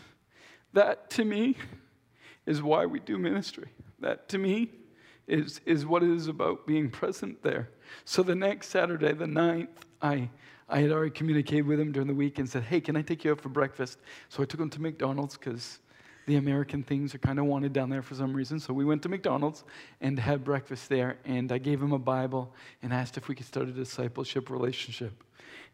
that 0.74 1.10
to 1.12 1.26
me 1.26 1.58
is 2.46 2.62
why 2.62 2.86
we 2.86 3.00
do 3.00 3.18
ministry. 3.18 3.70
That 4.00 4.28
to 4.30 4.38
me 4.38 4.70
is, 5.28 5.62
is 5.66 5.86
what 5.86 6.04
it 6.04 6.10
is 6.10 6.28
about 6.28 6.68
being 6.68 6.90
present 6.90 7.42
there. 7.44 7.70
So 8.04 8.24
the 8.24 8.36
next 8.36 8.70
Saturday, 8.70 9.14
the 9.14 9.26
9th, 9.26 9.68
I, 10.02 10.30
I 10.70 10.80
had 10.80 10.92
already 10.92 11.12
communicated 11.12 11.66
with 11.66 11.80
him 11.80 11.92
during 11.92 12.08
the 12.08 12.14
week 12.14 12.40
and 12.40 12.50
said, 12.50 12.64
hey, 12.64 12.82
can 12.82 12.96
I 12.96 13.02
take 13.02 13.24
you 13.24 13.32
out 13.32 13.42
for 13.42 13.50
breakfast? 13.50 14.00
So 14.30 14.44
I 14.44 14.46
took 14.46 14.60
him 14.60 14.70
to 14.72 14.82
McDonald's 14.82 15.38
because 15.38 15.80
the 16.26 16.38
American 16.38 16.84
things 16.84 17.14
are 17.14 17.20
kind 17.20 17.40
of 17.40 17.46
wanted 17.46 17.74
down 17.74 17.90
there 17.90 18.02
for 18.02 18.16
some 18.16 18.34
reason. 18.34 18.60
So 18.60 18.74
we 18.74 18.86
went 18.86 19.02
to 19.04 19.10
McDonald's 19.10 19.64
and 20.02 20.18
had 20.20 20.44
breakfast 20.44 20.90
there. 20.90 21.18
And 21.26 21.52
I 21.52 21.58
gave 21.58 21.82
him 21.82 21.92
a 21.92 22.00
Bible 22.00 22.54
and 22.82 22.92
asked 22.92 23.18
if 23.18 23.28
we 23.28 23.36
could 23.36 23.46
start 23.46 23.68
a 23.68 23.72
discipleship 23.72 24.50
relationship. 24.50 25.24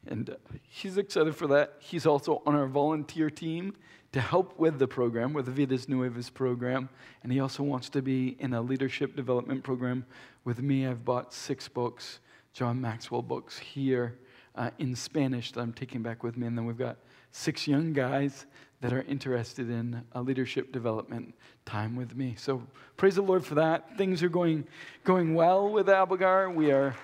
And 0.07 0.31
uh, 0.31 0.33
he's 0.63 0.97
excited 0.97 1.35
for 1.35 1.47
that. 1.47 1.75
He's 1.79 2.05
also 2.05 2.41
on 2.45 2.55
our 2.55 2.67
volunteer 2.67 3.29
team 3.29 3.75
to 4.11 4.19
help 4.19 4.59
with 4.59 4.77
the 4.77 4.87
program, 4.87 5.31
with 5.31 5.45
the 5.45 5.51
Vidas 5.51 5.87
Nuevas 5.87 6.29
program. 6.29 6.89
And 7.23 7.31
he 7.31 7.39
also 7.39 7.63
wants 7.63 7.89
to 7.89 8.01
be 8.01 8.35
in 8.39 8.53
a 8.53 8.61
leadership 8.61 9.15
development 9.15 9.63
program 9.63 10.05
with 10.43 10.61
me. 10.61 10.85
I've 10.85 11.05
bought 11.05 11.33
six 11.33 11.67
books, 11.67 12.19
John 12.53 12.81
Maxwell 12.81 13.21
books 13.21 13.57
here 13.57 14.17
uh, 14.55 14.71
in 14.79 14.95
Spanish 14.95 15.53
that 15.53 15.61
I'm 15.61 15.71
taking 15.71 16.01
back 16.01 16.23
with 16.23 16.35
me. 16.35 16.47
And 16.47 16.57
then 16.57 16.65
we've 16.65 16.77
got 16.77 16.97
six 17.31 17.67
young 17.67 17.93
guys 17.93 18.47
that 18.81 18.91
are 18.91 19.03
interested 19.03 19.69
in 19.69 20.03
a 20.13 20.21
leadership 20.21 20.71
development 20.71 21.33
time 21.65 21.95
with 21.95 22.15
me. 22.15 22.35
So 22.37 22.63
praise 22.97 23.15
the 23.15 23.21
Lord 23.21 23.45
for 23.45 23.55
that. 23.55 23.97
Things 23.97 24.23
are 24.23 24.29
going, 24.29 24.65
going 25.03 25.35
well 25.35 25.69
with 25.69 25.87
Abogar. 25.87 26.53
We 26.53 26.71
are 26.71 26.95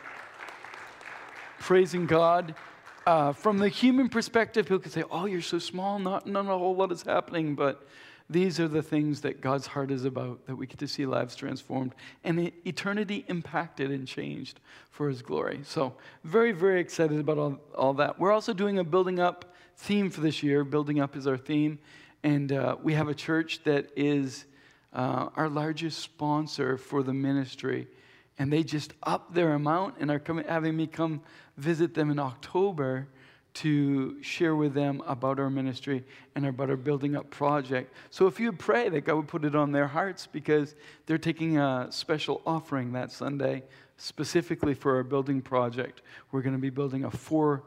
praising 1.59 2.07
God. 2.07 2.55
Uh, 3.05 3.31
from 3.31 3.59
the 3.59 3.69
human 3.69 4.09
perspective, 4.09 4.65
people 4.65 4.79
could 4.79 4.91
say, 4.91 5.03
Oh, 5.09 5.25
you're 5.25 5.41
so 5.41 5.59
small, 5.59 5.97
not, 5.99 6.27
not 6.27 6.45
a 6.45 6.57
whole 6.57 6.75
lot 6.75 6.91
is 6.91 7.03
happening. 7.03 7.55
But 7.55 7.87
these 8.29 8.59
are 8.59 8.67
the 8.67 8.81
things 8.81 9.21
that 9.21 9.39
God's 9.39 9.67
heart 9.67 9.91
is 9.91 10.03
about, 10.03 10.45
that 10.47 10.55
we 10.55 10.67
get 10.67 10.79
to 10.79 10.87
see 10.87 11.05
lives 11.05 11.35
transformed 11.35 11.95
and 12.23 12.51
eternity 12.65 13.23
impacted 13.29 13.91
and 13.91 14.05
changed 14.05 14.59
for 14.89 15.07
His 15.07 15.21
glory. 15.21 15.61
So, 15.63 15.93
very, 16.25 16.51
very 16.51 16.81
excited 16.81 17.19
about 17.19 17.37
all, 17.37 17.59
all 17.75 17.93
that. 17.93 18.19
We're 18.19 18.33
also 18.33 18.51
doing 18.51 18.79
a 18.79 18.83
building 18.83 19.19
up 19.19 19.53
theme 19.77 20.09
for 20.09 20.21
this 20.21 20.43
year. 20.43 20.63
Building 20.63 20.99
up 20.99 21.15
is 21.15 21.27
our 21.27 21.37
theme. 21.37 21.79
And 22.23 22.51
uh, 22.51 22.77
we 22.81 22.93
have 22.93 23.07
a 23.07 23.15
church 23.15 23.63
that 23.63 23.89
is 23.95 24.45
uh, 24.93 25.29
our 25.35 25.49
largest 25.49 25.99
sponsor 25.99 26.77
for 26.77 27.03
the 27.03 27.13
ministry 27.13 27.87
and 28.39 28.51
they 28.51 28.63
just 28.63 28.93
up 29.03 29.33
their 29.33 29.53
amount 29.53 29.95
and 29.99 30.11
are 30.11 30.19
coming, 30.19 30.45
having 30.47 30.75
me 30.75 30.87
come 30.87 31.21
visit 31.57 31.93
them 31.93 32.11
in 32.11 32.19
October 32.19 33.07
to 33.55 34.21
share 34.21 34.55
with 34.55 34.75
them 34.75 35.01
about 35.07 35.39
our 35.39 35.49
ministry 35.49 36.03
and 36.35 36.45
about 36.45 36.69
our 36.69 36.77
building 36.77 37.15
up 37.15 37.29
project. 37.31 37.91
So 38.11 38.27
if 38.27 38.39
you 38.39 38.51
pray 38.51 38.89
that 38.89 39.01
God 39.01 39.15
would 39.15 39.27
put 39.27 39.45
it 39.45 39.55
on 39.55 39.71
their 39.71 39.87
hearts 39.87 40.27
because 40.27 40.75
they're 41.07 41.17
taking 41.17 41.57
a 41.57 41.87
special 41.89 42.41
offering 42.45 42.91
that 42.93 43.11
Sunday 43.11 43.63
specifically 43.97 44.75
for 44.75 44.95
our 44.97 45.03
building 45.03 45.41
project. 45.41 46.03
We're 46.31 46.43
going 46.43 46.55
to 46.55 46.61
be 46.61 46.69
building 46.69 47.05
a 47.05 47.09
four, 47.09 47.63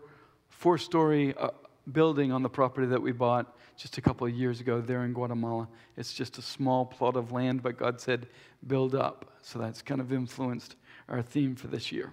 four 0.49 0.79
story 0.79 1.35
uh, 1.37 1.49
building 1.92 2.32
on 2.32 2.42
the 2.42 2.49
property 2.49 2.87
that 2.87 3.00
we 3.00 3.12
bought 3.12 3.56
just 3.76 3.99
a 3.99 4.00
couple 4.00 4.26
of 4.26 4.32
years 4.32 4.61
ago 4.61 4.80
there 4.80 5.04
in 5.04 5.12
Guatemala. 5.12 5.68
It's 5.97 6.12
just 6.12 6.38
a 6.38 6.42
small 6.42 6.85
plot 6.85 7.16
of 7.16 7.32
land, 7.32 7.62
but 7.62 7.76
God 7.76 8.00
said, 8.00 8.26
build 8.66 8.94
up. 8.94 9.32
So 9.42 9.59
that's 9.59 9.82
kind 9.82 10.00
of 10.00 10.12
influenced 10.12 10.76
our 11.09 11.23
theme 11.23 11.56
for 11.56 11.68
this 11.68 11.90
year. 11.90 12.12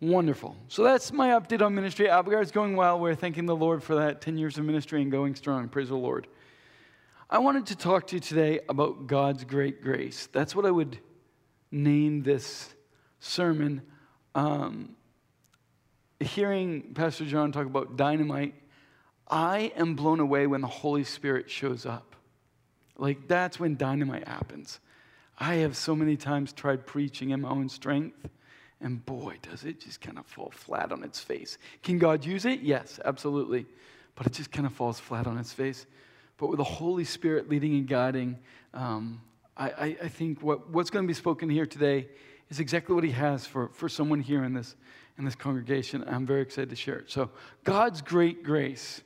Wonderful. 0.00 0.56
So 0.68 0.82
that's 0.82 1.12
my 1.12 1.30
update 1.30 1.62
on 1.62 1.74
ministry. 1.74 2.06
Abogar 2.06 2.42
is 2.42 2.50
going 2.50 2.76
well. 2.76 3.00
We're 3.00 3.14
thanking 3.14 3.46
the 3.46 3.56
Lord 3.56 3.82
for 3.82 3.94
that 3.94 4.20
10 4.20 4.36
years 4.36 4.58
of 4.58 4.64
ministry 4.64 5.00
and 5.00 5.10
going 5.10 5.34
strong. 5.34 5.68
Praise 5.68 5.88
the 5.88 5.96
Lord. 5.96 6.26
I 7.30 7.38
wanted 7.38 7.66
to 7.66 7.76
talk 7.76 8.06
to 8.08 8.16
you 8.16 8.20
today 8.20 8.60
about 8.68 9.06
God's 9.06 9.44
great 9.44 9.82
grace. 9.82 10.28
That's 10.32 10.54
what 10.54 10.66
I 10.66 10.70
would 10.70 10.98
name 11.70 12.22
this 12.22 12.74
sermon. 13.20 13.82
Um, 14.34 14.95
hearing 16.20 16.94
Pastor 16.94 17.24
John 17.24 17.52
talk 17.52 17.66
about 17.66 17.96
dynamite, 17.96 18.54
I 19.28 19.72
am 19.76 19.94
blown 19.94 20.20
away 20.20 20.46
when 20.46 20.60
the 20.60 20.66
Holy 20.66 21.04
Spirit 21.04 21.50
shows 21.50 21.84
up. 21.84 22.16
Like, 22.96 23.28
that's 23.28 23.60
when 23.60 23.76
dynamite 23.76 24.26
happens. 24.26 24.80
I 25.38 25.56
have 25.56 25.76
so 25.76 25.94
many 25.94 26.16
times 26.16 26.52
tried 26.52 26.86
preaching 26.86 27.30
in 27.30 27.42
my 27.42 27.50
own 27.50 27.68
strength 27.68 28.28
and 28.80 29.04
boy, 29.04 29.36
does 29.42 29.64
it 29.64 29.80
just 29.80 30.00
kind 30.00 30.18
of 30.18 30.26
fall 30.26 30.50
flat 30.50 30.92
on 30.92 31.02
its 31.02 31.18
face. 31.18 31.58
Can 31.82 31.98
God 31.98 32.24
use 32.24 32.44
it? 32.44 32.60
Yes, 32.60 33.00
absolutely. 33.04 33.66
But 34.14 34.26
it 34.26 34.32
just 34.32 34.52
kind 34.52 34.66
of 34.66 34.72
falls 34.72 35.00
flat 35.00 35.26
on 35.26 35.38
its 35.38 35.52
face. 35.52 35.86
But 36.36 36.48
with 36.48 36.58
the 36.58 36.64
Holy 36.64 37.04
Spirit 37.04 37.48
leading 37.48 37.74
and 37.74 37.86
guiding, 37.86 38.38
um, 38.74 39.22
I, 39.56 39.70
I, 39.70 39.96
I, 40.04 40.08
think 40.08 40.42
what, 40.42 40.68
what's 40.68 40.90
going 40.90 41.04
to 41.04 41.08
be 41.08 41.14
spoken 41.14 41.48
here 41.48 41.64
today 41.64 42.08
is 42.50 42.60
exactly 42.60 42.94
what 42.94 43.04
He 43.04 43.12
has 43.12 43.46
for, 43.46 43.70
for 43.72 43.88
someone 43.88 44.20
here 44.20 44.44
in 44.44 44.52
this, 44.52 44.76
in 45.18 45.24
this 45.24 45.34
congregation. 45.34 46.04
I'm 46.06 46.26
very 46.26 46.42
excited 46.42 46.70
to 46.70 46.76
share 46.76 46.98
it. 46.98 47.10
So, 47.10 47.30
God's 47.64 48.02
great 48.02 48.42
grace. 48.42 49.02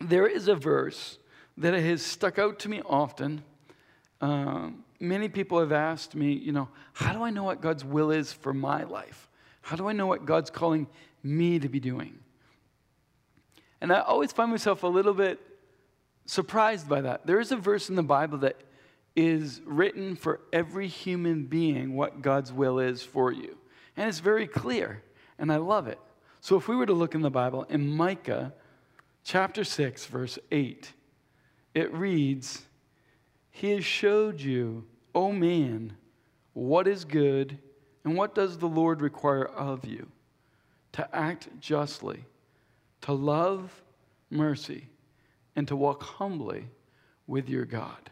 There 0.00 0.26
is 0.26 0.48
a 0.48 0.54
verse 0.54 1.18
that 1.58 1.74
has 1.74 2.02
stuck 2.02 2.38
out 2.38 2.58
to 2.60 2.68
me 2.68 2.82
often. 2.84 3.42
Um, 4.20 4.84
many 4.98 5.28
people 5.28 5.60
have 5.60 5.72
asked 5.72 6.14
me, 6.14 6.32
you 6.32 6.52
know, 6.52 6.68
how 6.92 7.12
do 7.12 7.22
I 7.22 7.30
know 7.30 7.44
what 7.44 7.60
God's 7.60 7.84
will 7.84 8.10
is 8.10 8.32
for 8.32 8.52
my 8.52 8.84
life? 8.84 9.28
How 9.62 9.76
do 9.76 9.88
I 9.88 9.92
know 9.92 10.06
what 10.06 10.24
God's 10.24 10.50
calling 10.50 10.86
me 11.22 11.58
to 11.58 11.68
be 11.68 11.80
doing? 11.80 12.18
And 13.80 13.92
I 13.92 14.00
always 14.00 14.32
find 14.32 14.50
myself 14.50 14.82
a 14.82 14.88
little 14.88 15.14
bit 15.14 15.40
surprised 16.26 16.88
by 16.88 17.02
that. 17.02 17.26
There 17.26 17.40
is 17.40 17.52
a 17.52 17.56
verse 17.56 17.88
in 17.88 17.96
the 17.96 18.02
Bible 18.02 18.38
that 18.38 18.56
is 19.14 19.60
written 19.64 20.16
for 20.16 20.40
every 20.52 20.88
human 20.88 21.44
being 21.44 21.94
what 21.94 22.22
God's 22.22 22.52
will 22.52 22.78
is 22.78 23.02
for 23.02 23.30
you. 23.30 23.56
And 23.96 24.08
it's 24.08 24.18
very 24.18 24.46
clear, 24.46 25.02
and 25.38 25.52
I 25.52 25.56
love 25.56 25.86
it. 25.86 25.98
So 26.40 26.56
if 26.56 26.68
we 26.68 26.76
were 26.76 26.86
to 26.86 26.92
look 26.92 27.14
in 27.14 27.22
the 27.22 27.30
Bible, 27.30 27.64
in 27.64 27.88
Micah 27.88 28.52
chapter 29.22 29.64
6, 29.64 30.06
verse 30.06 30.38
8, 30.50 30.92
it 31.74 31.92
reads, 31.92 32.62
He 33.50 33.70
has 33.70 33.84
showed 33.84 34.40
you 34.40 34.84
O 35.14 35.32
man, 35.32 35.96
what 36.52 36.88
is 36.88 37.04
good 37.04 37.58
and 38.04 38.16
what 38.16 38.34
does 38.34 38.58
the 38.58 38.68
Lord 38.68 39.00
require 39.00 39.44
of 39.46 39.84
you? 39.84 40.08
To 40.92 41.16
act 41.16 41.48
justly, 41.60 42.24
to 43.02 43.12
love 43.12 43.82
mercy, 44.30 44.88
and 45.56 45.66
to 45.68 45.76
walk 45.76 46.02
humbly 46.02 46.66
with 47.26 47.48
your 47.48 47.64
God. 47.64 48.10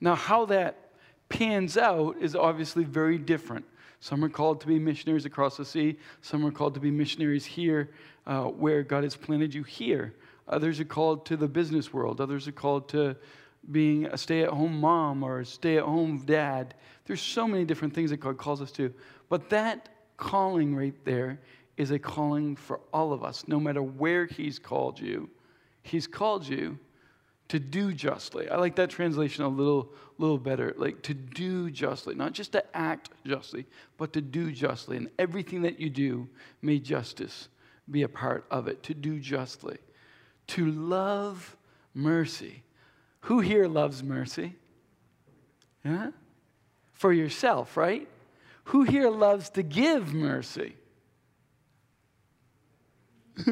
Now, 0.00 0.14
how 0.14 0.46
that 0.46 0.90
pans 1.28 1.76
out 1.76 2.16
is 2.20 2.34
obviously 2.34 2.84
very 2.84 3.18
different. 3.18 3.64
Some 4.02 4.24
are 4.24 4.28
called 4.28 4.60
to 4.62 4.66
be 4.66 4.80
missionaries 4.80 5.26
across 5.26 5.56
the 5.56 5.64
sea, 5.64 5.96
some 6.22 6.44
are 6.44 6.50
called 6.50 6.74
to 6.74 6.80
be 6.80 6.90
missionaries 6.90 7.46
here 7.46 7.90
uh, 8.26 8.46
where 8.46 8.82
God 8.82 9.04
has 9.04 9.14
planted 9.14 9.54
you 9.54 9.62
here. 9.62 10.12
Others 10.48 10.80
are 10.80 10.84
called 10.84 11.24
to 11.26 11.36
the 11.36 11.46
business 11.46 11.92
world, 11.92 12.20
others 12.20 12.48
are 12.48 12.52
called 12.52 12.88
to 12.88 13.14
being 13.70 14.06
a 14.06 14.18
stay 14.18 14.42
at 14.42 14.48
home 14.48 14.80
mom 14.80 15.22
or 15.22 15.38
a 15.38 15.46
stay 15.46 15.76
at 15.76 15.84
home 15.84 16.18
dad. 16.26 16.74
There's 17.04 17.20
so 17.20 17.46
many 17.46 17.64
different 17.64 17.94
things 17.94 18.10
that 18.10 18.16
God 18.16 18.38
calls 18.38 18.60
us 18.60 18.72
to. 18.72 18.92
But 19.28 19.48
that 19.50 19.88
calling 20.16 20.74
right 20.74 20.96
there 21.04 21.38
is 21.76 21.92
a 21.92 21.98
calling 22.00 22.56
for 22.56 22.80
all 22.92 23.12
of 23.12 23.22
us, 23.22 23.44
no 23.46 23.60
matter 23.60 23.84
where 23.84 24.26
He's 24.26 24.58
called 24.58 24.98
you. 24.98 25.30
He's 25.84 26.08
called 26.08 26.44
you 26.44 26.76
to 27.52 27.60
do 27.60 27.92
justly. 27.92 28.48
I 28.48 28.56
like 28.56 28.76
that 28.76 28.90
translation 28.90 29.44
a 29.44 29.48
little, 29.48 29.92
little 30.18 30.38
better. 30.38 30.74
Like 30.76 31.02
to 31.02 31.14
do 31.14 31.70
justly, 31.70 32.14
not 32.14 32.32
just 32.32 32.52
to 32.52 32.76
act 32.76 33.10
justly, 33.26 33.66
but 33.96 34.12
to 34.14 34.20
do 34.20 34.52
justly. 34.52 34.96
And 34.96 35.10
everything 35.18 35.62
that 35.62 35.78
you 35.78 35.88
do, 35.88 36.28
may 36.60 36.78
justice 36.78 37.48
be 37.90 38.02
a 38.02 38.08
part 38.08 38.44
of 38.50 38.68
it. 38.68 38.82
To 38.84 38.94
do 38.94 39.18
justly. 39.18 39.78
To 40.48 40.70
love 40.70 41.56
mercy 41.94 42.62
who 43.22 43.40
here 43.40 43.66
loves 43.68 44.02
mercy? 44.02 44.54
Yeah? 45.84 46.10
For 46.92 47.12
yourself, 47.12 47.76
right? 47.76 48.08
Who 48.64 48.82
here 48.82 49.10
loves 49.10 49.50
to 49.50 49.62
give 49.62 50.12
mercy? 50.12 50.74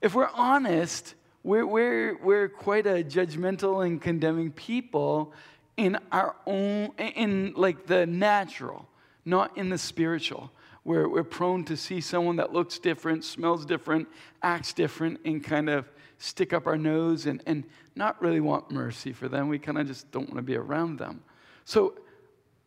if 0.00 0.14
we're 0.14 0.30
honest, 0.34 1.14
we're, 1.44 1.66
we're, 1.66 2.16
we're 2.22 2.48
quite 2.48 2.86
a 2.86 3.02
judgmental 3.02 3.84
and 3.84 4.00
condemning 4.00 4.52
people 4.52 5.32
in 5.76 5.98
our 6.12 6.36
own, 6.46 6.92
in 6.98 7.54
like 7.56 7.86
the 7.86 8.06
natural, 8.06 8.88
not 9.24 9.56
in 9.56 9.68
the 9.68 9.78
spiritual. 9.78 10.52
We're, 10.84 11.08
we're 11.08 11.24
prone 11.24 11.64
to 11.64 11.76
see 11.76 12.00
someone 12.00 12.36
that 12.36 12.52
looks 12.52 12.78
different, 12.78 13.24
smells 13.24 13.64
different, 13.64 14.08
acts 14.42 14.72
different, 14.72 15.20
and 15.24 15.42
kind 15.42 15.68
of 15.68 15.88
stick 16.18 16.52
up 16.52 16.66
our 16.66 16.78
nose 16.78 17.26
and, 17.26 17.42
and 17.46 17.64
not 17.96 18.20
really 18.22 18.40
want 18.40 18.70
mercy 18.70 19.12
for 19.12 19.28
them. 19.28 19.48
We 19.48 19.58
kind 19.58 19.78
of 19.78 19.86
just 19.86 20.10
don't 20.10 20.28
want 20.28 20.36
to 20.36 20.42
be 20.42 20.56
around 20.56 20.98
them. 20.98 21.22
So, 21.64 21.94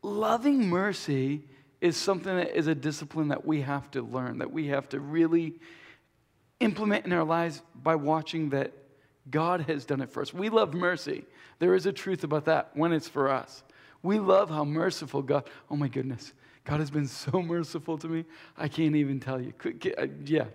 loving 0.01 0.67
mercy 0.67 1.43
is 1.81 1.97
something 1.97 2.35
that 2.35 2.57
is 2.57 2.67
a 2.67 2.75
discipline 2.75 3.29
that 3.29 3.45
we 3.45 3.61
have 3.61 3.91
to 3.91 4.01
learn, 4.01 4.39
that 4.39 4.51
we 4.51 4.67
have 4.67 4.87
to 4.89 4.99
really 4.99 5.55
implement 6.59 7.05
in 7.05 7.13
our 7.13 7.23
lives 7.23 7.61
by 7.75 7.95
watching 7.95 8.49
that 8.49 8.73
God 9.29 9.61
has 9.61 9.85
done 9.85 10.01
it 10.01 10.11
for 10.11 10.21
us. 10.21 10.33
We 10.33 10.49
love 10.49 10.73
mercy. 10.73 11.25
There 11.59 11.75
is 11.75 11.85
a 11.85 11.93
truth 11.93 12.23
about 12.23 12.45
that 12.45 12.71
when 12.73 12.93
it's 12.93 13.07
for 13.07 13.29
us. 13.29 13.63
We 14.03 14.19
love 14.19 14.49
how 14.49 14.63
merciful 14.63 15.21
God, 15.21 15.49
oh 15.69 15.75
my 15.75 15.87
goodness, 15.87 16.33
God 16.63 16.79
has 16.79 16.91
been 16.91 17.07
so 17.07 17.41
merciful 17.41 17.97
to 17.97 18.07
me. 18.07 18.25
I 18.57 18.67
can't 18.67 18.95
even 18.95 19.19
tell 19.19 19.41
you. 19.41 19.53
Uh, 19.97 20.07
yeah, 20.25 20.45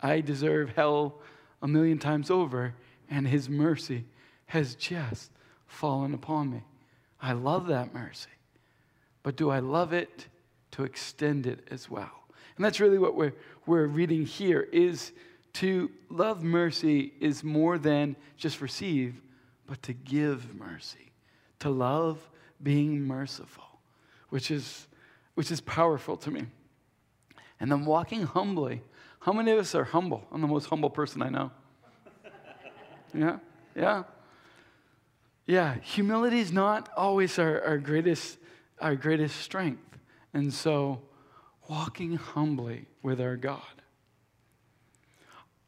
I 0.00 0.20
deserve 0.20 0.70
hell 0.70 1.20
a 1.62 1.68
million 1.68 1.98
times 1.98 2.30
over, 2.30 2.74
and 3.10 3.26
His 3.26 3.48
mercy 3.48 4.04
has 4.46 4.74
just 4.74 5.32
fallen 5.66 6.14
upon 6.14 6.50
me. 6.50 6.62
I 7.20 7.32
love 7.32 7.66
that 7.68 7.94
mercy. 7.94 8.28
But 9.22 9.36
do 9.36 9.50
I 9.50 9.60
love 9.60 9.92
it 9.92 10.26
to 10.72 10.84
extend 10.84 11.46
it 11.46 11.66
as 11.70 11.88
well? 11.88 12.10
And 12.56 12.64
that's 12.64 12.80
really 12.80 12.98
what 12.98 13.14
we're, 13.14 13.32
we're 13.66 13.86
reading 13.86 14.26
here 14.26 14.68
is 14.72 15.12
to 15.54 15.90
love 16.08 16.42
mercy 16.42 17.12
is 17.20 17.44
more 17.44 17.78
than 17.78 18.16
just 18.36 18.60
receive, 18.60 19.20
but 19.66 19.82
to 19.82 19.92
give 19.92 20.54
mercy. 20.54 21.12
To 21.60 21.70
love 21.70 22.28
being 22.62 23.02
merciful, 23.02 23.64
which 24.30 24.50
is, 24.50 24.86
which 25.34 25.50
is 25.50 25.60
powerful 25.60 26.16
to 26.18 26.30
me. 26.30 26.46
And 27.60 27.70
then 27.70 27.84
walking 27.84 28.22
humbly. 28.22 28.82
How 29.20 29.32
many 29.32 29.52
of 29.52 29.58
us 29.58 29.74
are 29.74 29.84
humble? 29.84 30.26
I'm 30.32 30.40
the 30.40 30.48
most 30.48 30.66
humble 30.66 30.90
person 30.90 31.22
I 31.22 31.28
know. 31.28 31.50
Yeah, 33.14 33.40
yeah. 33.76 34.04
Yeah, 35.44 35.74
humility 35.82 36.38
is 36.38 36.50
not 36.50 36.88
always 36.96 37.38
our, 37.38 37.62
our, 37.62 37.76
greatest, 37.76 38.38
our 38.80 38.96
greatest 38.96 39.36
strength. 39.36 39.98
And 40.32 40.52
so, 40.52 41.02
walking 41.68 42.16
humbly 42.16 42.86
with 43.02 43.20
our 43.20 43.36
God. 43.36 43.81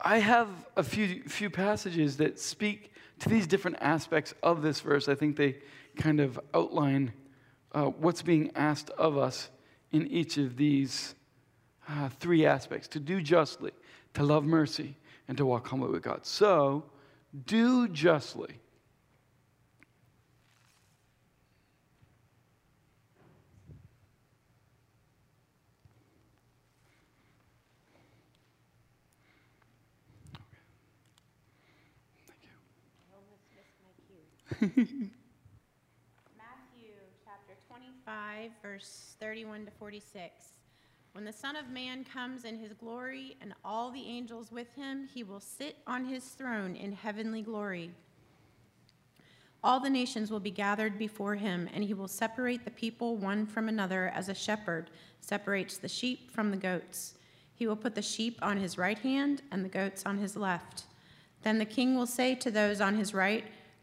I 0.01 0.19
have 0.19 0.49
a 0.77 0.83
few, 0.83 1.23
few 1.25 1.51
passages 1.51 2.17
that 2.19 2.39
speak 2.39 2.93
to 3.21 3.29
these 3.29 3.47
different 3.47 3.79
aspects 3.81 4.35
of 4.43 4.63
this 4.63 4.81
verse. 4.81 5.09
I 5.09 5.15
think 5.15 5.37
they 5.37 5.59
kind 5.97 6.21
of 6.21 6.39
outline 6.53 7.13
uh, 7.73 7.87
what's 7.87 8.23
being 8.23 8.51
asked 8.55 8.91
of 8.91 9.17
us 9.17 9.51
in 9.93 10.07
each 10.09 10.39
of 10.39 10.57
these 10.57 11.15
uh, 11.89 12.09
three 12.21 12.47
aspects 12.47 12.89
to 12.89 13.01
do 13.01 13.21
justly, 13.21 13.73
to 14.15 14.23
love 14.23 14.45
mercy, 14.45 14.97
and 15.29 15.37
to 15.39 15.47
walk 15.47 15.69
humbly 15.69 15.91
with 15.91 16.03
God. 16.03 16.27
So, 16.27 16.85
do 17.47 17.89
justly. 17.89 18.61
Matthew 34.61 34.73
chapter 37.25 37.55
25, 37.69 38.51
verse 38.63 39.17
31 39.19 39.65
to 39.65 39.71
46. 39.73 40.49
When 41.13 41.25
the 41.25 41.33
Son 41.33 41.57
of 41.57 41.71
Man 41.71 42.05
comes 42.05 42.45
in 42.45 42.59
his 42.59 42.73
glory 42.73 43.37
and 43.41 43.55
all 43.65 43.91
the 43.91 44.07
angels 44.07 44.53
with 44.53 44.75
him, 44.75 45.09
he 45.13 45.23
will 45.23 45.41
sit 45.41 45.77
on 45.87 46.05
his 46.05 46.25
throne 46.25 46.77
in 46.77 46.93
heavenly 46.93 47.43
glory. 47.43 47.91
All 49.63 49.81
the 49.81 49.91
nations 49.91 50.31
will 50.31 50.41
be 50.41 50.51
gathered 50.51 50.99
before 50.99 51.35
him, 51.37 51.69
and 51.73 51.83
he 51.83 51.95
will 51.95 52.09
separate 52.09 52.65
the 52.65 52.71
people 52.71 53.17
one 53.17 53.47
from 53.47 53.69
another 53.69 54.13
as 54.15 54.29
a 54.29 54.35
shepherd 54.35 54.91
separates 55.21 55.79
the 55.79 55.89
sheep 55.89 56.31
from 56.31 56.51
the 56.51 56.57
goats. 56.57 57.15
He 57.55 57.67
will 57.67 57.77
put 57.77 57.95
the 57.95 58.03
sheep 58.03 58.39
on 58.43 58.59
his 58.59 58.77
right 58.77 58.99
hand 58.99 59.43
and 59.51 59.65
the 59.65 59.69
goats 59.69 60.05
on 60.05 60.19
his 60.19 60.37
left. 60.37 60.85
Then 61.43 61.59
the 61.59 61.65
king 61.65 61.97
will 61.97 62.07
say 62.07 62.35
to 62.37 62.51
those 62.51 62.81
on 62.81 62.97
his 62.97 63.15
right, 63.15 63.45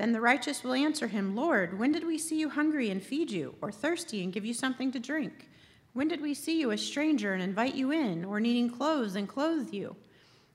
Then 0.00 0.12
the 0.12 0.20
righteous 0.22 0.64
will 0.64 0.72
answer 0.72 1.08
him, 1.08 1.36
Lord, 1.36 1.78
when 1.78 1.92
did 1.92 2.06
we 2.06 2.16
see 2.16 2.40
you 2.40 2.48
hungry 2.48 2.88
and 2.88 3.02
feed 3.02 3.30
you, 3.30 3.56
or 3.60 3.70
thirsty 3.70 4.24
and 4.24 4.32
give 4.32 4.46
you 4.46 4.54
something 4.54 4.90
to 4.92 4.98
drink? 4.98 5.46
When 5.92 6.08
did 6.08 6.22
we 6.22 6.32
see 6.32 6.58
you 6.58 6.70
a 6.70 6.78
stranger 6.78 7.34
and 7.34 7.42
invite 7.42 7.74
you 7.74 7.92
in, 7.92 8.24
or 8.24 8.40
needing 8.40 8.70
clothes 8.70 9.14
and 9.14 9.28
clothe 9.28 9.74
you? 9.74 9.94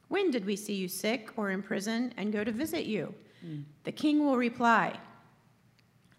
When 0.08 0.32
did 0.32 0.46
we 0.46 0.56
see 0.56 0.74
you 0.74 0.88
sick 0.88 1.30
or 1.38 1.52
in 1.52 1.62
prison 1.62 2.12
and 2.18 2.34
go 2.34 2.44
to 2.44 2.52
visit 2.52 2.86
you? 2.86 3.14
Mm. 3.46 3.66
The 3.84 3.92
king 3.92 4.26
will 4.26 4.36
reply, 4.36 4.98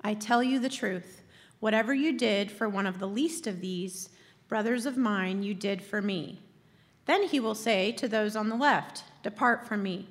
I 0.02 0.14
tell 0.14 0.40
you 0.40 0.60
the 0.60 0.68
truth. 0.68 1.24
Whatever 1.58 1.92
you 1.92 2.16
did 2.16 2.52
for 2.52 2.68
one 2.68 2.86
of 2.86 3.00
the 3.00 3.08
least 3.08 3.48
of 3.48 3.60
these 3.60 4.08
brothers 4.46 4.86
of 4.86 4.96
mine, 4.96 5.42
you 5.42 5.52
did 5.52 5.82
for 5.82 6.00
me. 6.00 6.42
Then 7.06 7.24
he 7.24 7.40
will 7.40 7.56
say 7.56 7.90
to 7.90 8.06
those 8.06 8.36
on 8.36 8.50
the 8.50 8.54
left, 8.54 9.02
Depart 9.24 9.66
from 9.66 9.82
me 9.82 10.10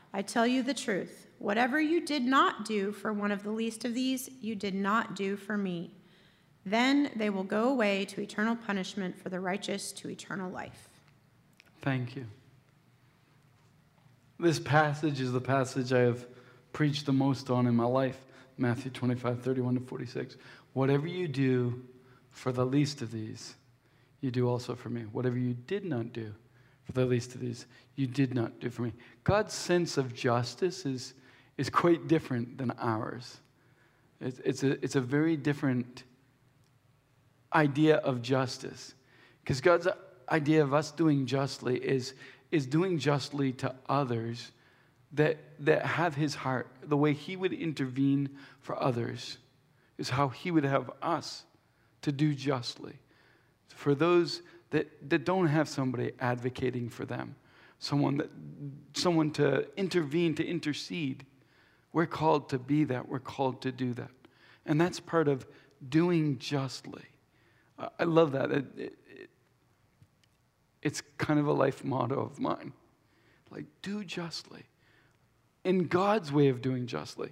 I 0.13 0.21
tell 0.21 0.45
you 0.45 0.63
the 0.63 0.73
truth. 0.73 1.27
Whatever 1.39 1.79
you 1.79 2.05
did 2.05 2.23
not 2.23 2.65
do 2.65 2.91
for 2.91 3.13
one 3.13 3.31
of 3.31 3.43
the 3.43 3.51
least 3.51 3.85
of 3.85 3.93
these, 3.93 4.29
you 4.41 4.55
did 4.55 4.75
not 4.75 5.15
do 5.15 5.35
for 5.35 5.57
me. 5.57 5.95
Then 6.65 7.09
they 7.15 7.29
will 7.29 7.43
go 7.43 7.69
away 7.69 8.05
to 8.05 8.21
eternal 8.21 8.55
punishment, 8.55 9.19
for 9.19 9.29
the 9.29 9.39
righteous 9.39 9.91
to 9.93 10.09
eternal 10.09 10.51
life. 10.51 10.89
Thank 11.81 12.15
you. 12.15 12.25
This 14.39 14.59
passage 14.59 15.19
is 15.19 15.31
the 15.31 15.41
passage 15.41 15.91
I 15.93 16.01
have 16.01 16.27
preached 16.73 17.05
the 17.05 17.13
most 17.13 17.49
on 17.49 17.65
in 17.67 17.75
my 17.75 17.85
life 17.85 18.25
Matthew 18.57 18.91
25, 18.91 19.41
31 19.41 19.75
to 19.75 19.81
46. 19.81 20.37
Whatever 20.73 21.07
you 21.07 21.27
do 21.27 21.81
for 22.29 22.51
the 22.51 22.65
least 22.65 23.01
of 23.01 23.11
these, 23.11 23.55
you 24.21 24.29
do 24.29 24.47
also 24.47 24.75
for 24.75 24.89
me. 24.89 25.01
Whatever 25.11 25.37
you 25.37 25.53
did 25.53 25.83
not 25.83 26.13
do 26.13 26.33
for 26.83 26.91
the 26.93 27.05
least 27.05 27.35
of 27.35 27.41
these, 27.41 27.65
you 27.95 28.07
did 28.07 28.33
not 28.33 28.59
do 28.59 28.69
for 28.69 28.83
me. 28.83 28.93
God's 29.23 29.53
sense 29.53 29.97
of 29.97 30.13
justice 30.13 30.85
is, 30.85 31.13
is 31.57 31.69
quite 31.69 32.07
different 32.07 32.57
than 32.57 32.71
ours. 32.79 33.39
It's, 34.19 34.39
it's, 34.39 34.63
a, 34.63 34.71
it's 34.83 34.95
a 34.95 35.01
very 35.01 35.35
different 35.37 36.03
idea 37.53 37.97
of 37.97 38.21
justice. 38.21 38.93
Because 39.43 39.61
God's 39.61 39.87
idea 40.29 40.63
of 40.63 40.73
us 40.73 40.91
doing 40.91 41.25
justly 41.25 41.77
is, 41.77 42.13
is 42.51 42.65
doing 42.65 42.97
justly 42.97 43.51
to 43.53 43.75
others 43.89 44.51
that, 45.13 45.37
that 45.59 45.85
have 45.85 46.15
his 46.15 46.35
heart. 46.35 46.67
The 46.83 46.97
way 46.97 47.13
he 47.13 47.35
would 47.35 47.53
intervene 47.53 48.29
for 48.61 48.81
others 48.81 49.37
is 49.97 50.09
how 50.09 50.29
he 50.29 50.51
would 50.51 50.63
have 50.63 50.89
us 51.01 51.43
to 52.01 52.11
do 52.11 52.33
justly. 52.33 52.93
For 53.67 53.93
those 53.93 54.41
that, 54.71 55.09
that 55.09 55.25
don't 55.25 55.47
have 55.47 55.69
somebody 55.69 56.11
advocating 56.19 56.89
for 56.89 57.05
them, 57.05 57.35
someone, 57.79 58.17
that, 58.17 58.29
someone 58.93 59.31
to 59.31 59.67
intervene, 59.77 60.35
to 60.35 60.45
intercede. 60.45 61.25
We're 61.93 62.05
called 62.05 62.49
to 62.49 62.59
be 62.59 62.85
that. 62.85 63.07
We're 63.07 63.19
called 63.19 63.61
to 63.61 63.71
do 63.71 63.93
that. 63.93 64.11
And 64.65 64.79
that's 64.79 64.99
part 64.99 65.27
of 65.27 65.45
doing 65.87 66.37
justly. 66.39 67.03
I 67.99 68.03
love 68.03 68.33
that. 68.33 68.51
It, 68.51 68.65
it, 68.77 68.93
it, 69.09 69.29
it's 70.81 71.01
kind 71.17 71.39
of 71.39 71.47
a 71.47 71.53
life 71.53 71.83
motto 71.83 72.19
of 72.21 72.39
mine. 72.39 72.73
Like, 73.49 73.65
do 73.81 74.03
justly. 74.03 74.63
In 75.63 75.87
God's 75.87 76.31
way 76.31 76.47
of 76.47 76.61
doing 76.61 76.87
justly. 76.87 77.31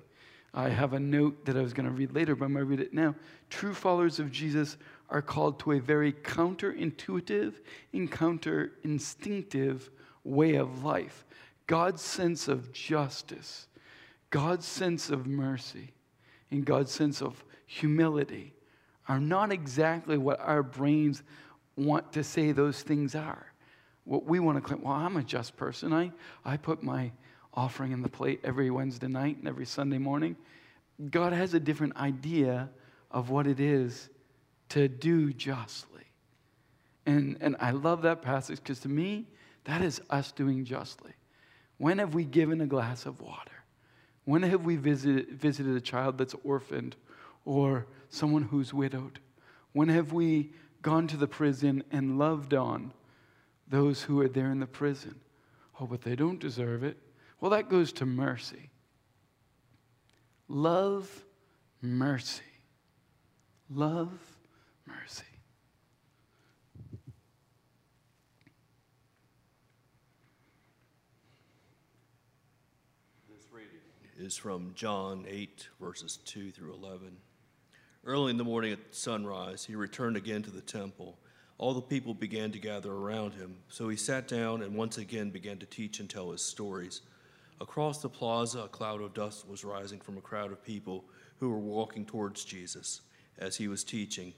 I 0.54 0.70
have 0.70 0.94
a 0.94 1.00
note 1.00 1.46
that 1.46 1.56
I 1.56 1.62
was 1.62 1.74
going 1.74 1.86
to 1.86 1.92
read 1.92 2.14
later, 2.14 2.36
but 2.36 2.46
I'm 2.46 2.54
going 2.54 2.66
to 2.66 2.70
read 2.70 2.80
it 2.80 2.94
now. 2.94 3.16
True 3.50 3.74
followers 3.74 4.20
of 4.20 4.32
Jesus 4.32 4.78
are 5.10 5.22
called 5.22 5.60
to 5.60 5.72
a 5.72 5.80
very 5.80 6.14
counterintuitive 6.14 7.54
and 7.94 8.12
counterinstinctive 8.12 9.90
way 10.24 10.56
of 10.56 10.84
life. 10.84 11.26
God's 11.68 12.02
sense 12.02 12.48
of 12.48 12.72
justice, 12.72 13.68
God's 14.30 14.66
sense 14.66 15.10
of 15.10 15.28
mercy, 15.28 15.94
and 16.52 16.66
God's 16.66 16.92
sense 16.92 17.22
of 17.22 17.44
humility 17.66 18.54
are 19.08 19.20
not 19.20 19.52
exactly 19.52 20.18
what 20.18 20.40
our 20.40 20.64
brains 20.64 21.24
want 21.76 22.12
to 22.14 22.24
say 22.24 22.52
those 22.52 22.82
things 22.82 23.16
are. 23.16 23.52
What 24.04 24.26
we 24.26 24.40
want 24.40 24.58
to 24.58 24.62
claim, 24.62 24.82
well, 24.82 24.94
I'm 24.94 25.18
a 25.18 25.24
just 25.24 25.56
person. 25.58 25.94
I, 25.94 26.12
I 26.44 26.58
put 26.58 26.84
my 26.84 27.12
offering 27.54 27.92
in 27.92 28.02
the 28.02 28.10
plate 28.10 28.40
every 28.44 28.70
Wednesday 28.70 29.08
night 29.08 29.38
and 29.38 29.48
every 29.48 29.66
Sunday 29.66 29.98
morning. 29.98 30.36
God 31.10 31.34
has 31.34 31.54
a 31.54 31.60
different 31.60 31.96
idea 31.98 32.70
of 33.12 33.30
what 33.30 33.48
it 33.48 33.60
is 33.60 34.10
to 34.70 34.88
do 34.88 35.34
justly. 35.34 36.04
And, 37.06 37.38
and 37.42 37.56
I 37.60 37.72
love 37.72 38.04
that 38.04 38.22
passage 38.22 38.60
because 38.64 38.80
to 38.82 38.90
me, 38.90 39.28
that 39.66 39.82
is 39.82 40.02
us 40.10 40.32
doing 40.32 40.64
justly. 40.64 41.12
When 41.78 41.98
have 42.00 42.14
we 42.14 42.26
given 42.26 42.62
a 42.62 42.68
glass 42.68 43.06
of 43.06 43.22
water? 43.22 43.52
When 44.26 44.44
have 44.44 44.64
we 44.64 44.76
visited, 44.76 45.30
visited 45.32 45.76
a 45.76 45.82
child 45.82 46.18
that's 46.18 46.36
orphaned 46.44 46.96
or 47.46 47.88
someone 48.10 48.44
who's 48.44 48.74
widowed? 48.74 49.20
When 49.74 49.90
have 49.90 50.14
we 50.14 50.52
gone 50.82 51.08
to 51.08 51.18
the 51.18 51.28
prison 51.28 51.84
and 51.92 52.20
loved 52.20 52.54
on 52.54 52.94
those 53.68 54.04
who 54.04 54.20
are 54.22 54.28
there 54.28 54.52
in 54.52 54.60
the 54.60 54.68
prison? 54.68 55.16
Oh, 55.80 55.86
but 55.88 56.02
they 56.02 56.16
don't 56.16 56.40
deserve 56.40 56.84
it. 56.84 56.98
Well, 57.40 57.52
that 57.52 57.70
goes 57.70 57.94
to 57.94 58.06
mercy. 58.06 58.70
Love 60.48 61.26
mercy. 61.82 62.44
Love 63.70 64.12
mercy. 64.90 65.24
This 73.30 73.46
reading 73.52 73.70
is 74.18 74.38
from 74.38 74.74
John 74.76 75.26
8, 75.28 75.68
verses 75.80 76.18
2 76.26 76.52
through 76.52 76.74
11. 76.74 77.18
Early 78.06 78.32
in 78.32 78.38
the 78.38 78.44
morning 78.44 78.72
at 78.72 78.80
sunrise, 78.92 79.66
he 79.66 79.76
returned 79.76 80.18
again 80.18 80.42
to 80.44 80.52
the 80.52 80.62
temple. 80.62 81.20
All 81.58 81.74
the 81.74 81.82
people 81.82 82.14
began 82.14 82.52
to 82.52 82.60
gather 82.60 82.92
around 82.92 83.34
him, 83.34 83.58
so 83.68 83.90
he 83.90 83.98
sat 83.98 84.28
down 84.28 84.62
and 84.62 84.76
once 84.76 84.98
again 84.98 85.30
began 85.30 85.58
to 85.60 85.66
teach 85.66 86.00
and 86.00 86.10
tell 86.10 86.32
his 86.32 86.42
stories. 86.42 87.02
Across 87.62 88.02
the 88.02 88.10
plaza, 88.10 88.62
a 88.62 88.68
cloud 88.70 89.02
of 89.02 89.14
dust 89.14 89.48
was 89.48 89.66
rising 89.66 90.00
from 90.00 90.18
a 90.18 90.22
crowd 90.22 90.54
of 90.54 90.64
people 90.64 91.04
who 91.40 91.50
were 91.50 91.60
walking 91.60 92.06
towards 92.06 92.46
Jesus 92.46 93.02
as 93.38 93.58
he 93.58 93.68
was 93.68 93.84
teaching. 93.84 94.34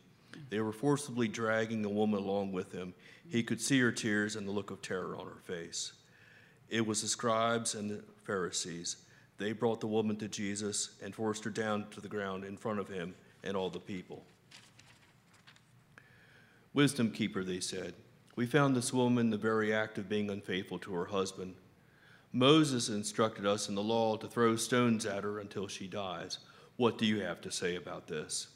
They 0.49 0.59
were 0.59 0.73
forcibly 0.73 1.27
dragging 1.27 1.81
the 1.81 1.89
woman 1.89 2.19
along 2.19 2.51
with 2.51 2.71
them. 2.71 2.93
He 3.29 3.43
could 3.43 3.61
see 3.61 3.79
her 3.79 3.91
tears 3.91 4.35
and 4.35 4.47
the 4.47 4.51
look 4.51 4.71
of 4.71 4.81
terror 4.81 5.15
on 5.15 5.25
her 5.25 5.41
face. 5.43 5.93
It 6.69 6.85
was 6.85 7.01
the 7.01 7.07
scribes 7.07 7.75
and 7.75 7.89
the 7.89 8.03
Pharisees. 8.23 8.97
They 9.37 9.53
brought 9.53 9.81
the 9.81 9.87
woman 9.87 10.17
to 10.17 10.27
Jesus 10.27 10.91
and 11.03 11.15
forced 11.15 11.43
her 11.43 11.49
down 11.49 11.87
to 11.91 12.01
the 12.01 12.07
ground 12.07 12.43
in 12.43 12.57
front 12.57 12.79
of 12.79 12.87
him 12.87 13.15
and 13.43 13.57
all 13.57 13.69
the 13.69 13.79
people. 13.79 14.23
Wisdom 16.73 17.11
keeper, 17.11 17.43
they 17.43 17.59
said, 17.59 17.93
We 18.35 18.45
found 18.45 18.75
this 18.75 18.93
woman 18.93 19.25
in 19.25 19.29
the 19.31 19.37
very 19.37 19.73
act 19.73 19.97
of 19.97 20.07
being 20.07 20.29
unfaithful 20.29 20.79
to 20.79 20.93
her 20.93 21.05
husband. 21.05 21.55
Moses 22.31 22.87
instructed 22.87 23.45
us 23.45 23.67
in 23.67 23.75
the 23.75 23.83
law 23.83 24.15
to 24.15 24.27
throw 24.27 24.55
stones 24.55 25.05
at 25.05 25.23
her 25.23 25.39
until 25.39 25.67
she 25.67 25.87
dies. 25.87 26.39
What 26.77 26.97
do 26.97 27.05
you 27.05 27.21
have 27.21 27.41
to 27.41 27.51
say 27.51 27.75
about 27.75 28.07
this? 28.07 28.47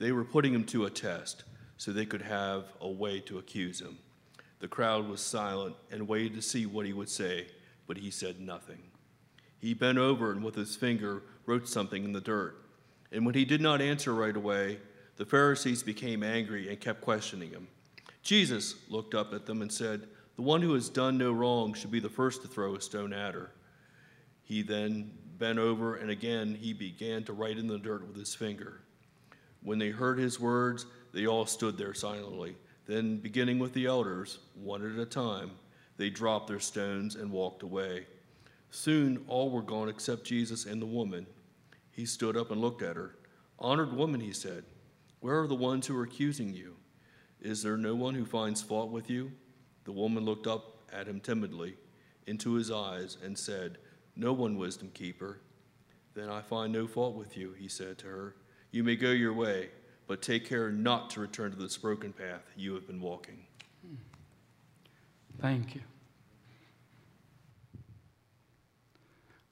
They 0.00 0.12
were 0.12 0.24
putting 0.24 0.54
him 0.54 0.64
to 0.64 0.86
a 0.86 0.90
test 0.90 1.44
so 1.76 1.92
they 1.92 2.06
could 2.06 2.22
have 2.22 2.64
a 2.80 2.88
way 2.88 3.20
to 3.20 3.38
accuse 3.38 3.80
him. 3.80 3.98
The 4.58 4.66
crowd 4.66 5.06
was 5.06 5.20
silent 5.20 5.76
and 5.90 6.08
waited 6.08 6.34
to 6.34 6.42
see 6.42 6.64
what 6.64 6.86
he 6.86 6.94
would 6.94 7.10
say, 7.10 7.48
but 7.86 7.98
he 7.98 8.10
said 8.10 8.40
nothing. 8.40 8.78
He 9.58 9.74
bent 9.74 9.98
over 9.98 10.32
and 10.32 10.42
with 10.42 10.54
his 10.54 10.74
finger 10.74 11.22
wrote 11.44 11.68
something 11.68 12.02
in 12.02 12.12
the 12.12 12.20
dirt. 12.20 12.56
And 13.12 13.26
when 13.26 13.34
he 13.34 13.44
did 13.44 13.60
not 13.60 13.82
answer 13.82 14.14
right 14.14 14.34
away, 14.34 14.78
the 15.16 15.26
Pharisees 15.26 15.82
became 15.82 16.22
angry 16.22 16.70
and 16.70 16.80
kept 16.80 17.02
questioning 17.02 17.50
him. 17.50 17.68
Jesus 18.22 18.76
looked 18.88 19.14
up 19.14 19.34
at 19.34 19.44
them 19.44 19.60
and 19.60 19.70
said, 19.70 20.08
The 20.36 20.42
one 20.42 20.62
who 20.62 20.72
has 20.74 20.88
done 20.88 21.18
no 21.18 21.30
wrong 21.30 21.74
should 21.74 21.90
be 21.90 22.00
the 22.00 22.08
first 22.08 22.40
to 22.40 22.48
throw 22.48 22.74
a 22.74 22.80
stone 22.80 23.12
at 23.12 23.34
her. 23.34 23.50
He 24.44 24.62
then 24.62 25.10
bent 25.36 25.58
over 25.58 25.96
and 25.96 26.10
again 26.10 26.56
he 26.58 26.72
began 26.72 27.22
to 27.24 27.34
write 27.34 27.58
in 27.58 27.66
the 27.66 27.78
dirt 27.78 28.06
with 28.06 28.16
his 28.16 28.34
finger. 28.34 28.80
When 29.62 29.78
they 29.78 29.90
heard 29.90 30.18
his 30.18 30.40
words, 30.40 30.86
they 31.12 31.26
all 31.26 31.46
stood 31.46 31.76
there 31.76 31.94
silently. 31.94 32.56
Then, 32.86 33.18
beginning 33.18 33.58
with 33.58 33.72
the 33.72 33.86
elders, 33.86 34.38
one 34.54 34.84
at 34.84 34.98
a 34.98 35.06
time, 35.06 35.52
they 35.96 36.10
dropped 36.10 36.48
their 36.48 36.60
stones 36.60 37.14
and 37.14 37.30
walked 37.30 37.62
away. 37.62 38.06
Soon 38.70 39.24
all 39.28 39.50
were 39.50 39.62
gone 39.62 39.88
except 39.88 40.24
Jesus 40.24 40.64
and 40.64 40.80
the 40.80 40.86
woman. 40.86 41.26
He 41.90 42.06
stood 42.06 42.36
up 42.36 42.50
and 42.50 42.60
looked 42.60 42.82
at 42.82 42.96
her. 42.96 43.16
Honored 43.58 43.92
woman, 43.92 44.20
he 44.20 44.32
said, 44.32 44.64
where 45.20 45.38
are 45.38 45.46
the 45.46 45.54
ones 45.54 45.86
who 45.86 45.98
are 45.98 46.04
accusing 46.04 46.54
you? 46.54 46.76
Is 47.42 47.62
there 47.62 47.76
no 47.76 47.94
one 47.94 48.14
who 48.14 48.24
finds 48.24 48.62
fault 48.62 48.90
with 48.90 49.10
you? 49.10 49.32
The 49.84 49.92
woman 49.92 50.24
looked 50.24 50.46
up 50.46 50.78
at 50.90 51.06
him 51.06 51.20
timidly 51.20 51.76
into 52.26 52.54
his 52.54 52.70
eyes 52.70 53.18
and 53.22 53.36
said, 53.36 53.76
No 54.16 54.32
one, 54.32 54.56
wisdom 54.56 54.90
keeper. 54.94 55.40
Then 56.14 56.30
I 56.30 56.40
find 56.40 56.72
no 56.72 56.86
fault 56.86 57.16
with 57.16 57.36
you, 57.36 57.52
he 57.52 57.68
said 57.68 57.98
to 57.98 58.06
her. 58.06 58.36
You 58.72 58.84
may 58.84 58.96
go 58.96 59.10
your 59.10 59.32
way, 59.32 59.68
but 60.06 60.22
take 60.22 60.46
care 60.48 60.70
not 60.70 61.10
to 61.10 61.20
return 61.20 61.50
to 61.50 61.56
this 61.56 61.76
broken 61.76 62.12
path 62.12 62.42
you 62.56 62.74
have 62.74 62.86
been 62.86 63.00
walking. 63.00 63.46
Thank 65.40 65.74
you. 65.74 65.80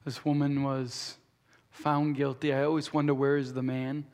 This 0.04 0.24
woman 0.24 0.62
was 0.62 1.16
found 1.70 2.16
guilty. 2.16 2.52
I 2.52 2.64
always 2.64 2.92
wonder 2.92 3.14
where 3.14 3.36
is 3.36 3.52
the 3.52 3.62
man? 3.62 4.04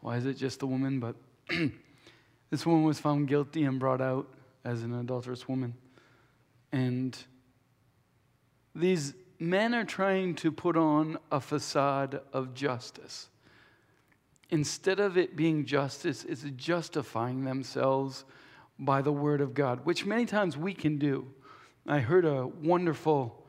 Why 0.00 0.16
is 0.16 0.26
it 0.26 0.34
just 0.34 0.60
the 0.60 0.66
woman? 0.66 1.00
But 1.00 1.16
this 2.50 2.66
woman 2.66 2.84
was 2.84 2.98
found 2.98 3.28
guilty 3.28 3.64
and 3.64 3.78
brought 3.78 4.00
out 4.00 4.28
as 4.64 4.82
an 4.82 4.94
adulterous 4.94 5.48
woman. 5.48 5.74
And 6.70 7.16
these 8.74 9.14
men 9.38 9.74
are 9.74 9.84
trying 9.84 10.34
to 10.36 10.52
put 10.52 10.76
on 10.76 11.18
a 11.30 11.40
facade 11.40 12.20
of 12.32 12.54
justice. 12.54 13.28
Instead 14.52 15.00
of 15.00 15.16
it 15.16 15.34
being 15.34 15.64
justice, 15.64 16.24
it's 16.28 16.44
justifying 16.56 17.42
themselves 17.42 18.26
by 18.78 19.00
the 19.00 19.10
word 19.10 19.40
of 19.40 19.54
God, 19.54 19.80
which 19.86 20.04
many 20.04 20.26
times 20.26 20.58
we 20.58 20.74
can 20.74 20.98
do. 20.98 21.26
I 21.86 22.00
heard 22.00 22.26
a 22.26 22.46
wonderful, 22.46 23.46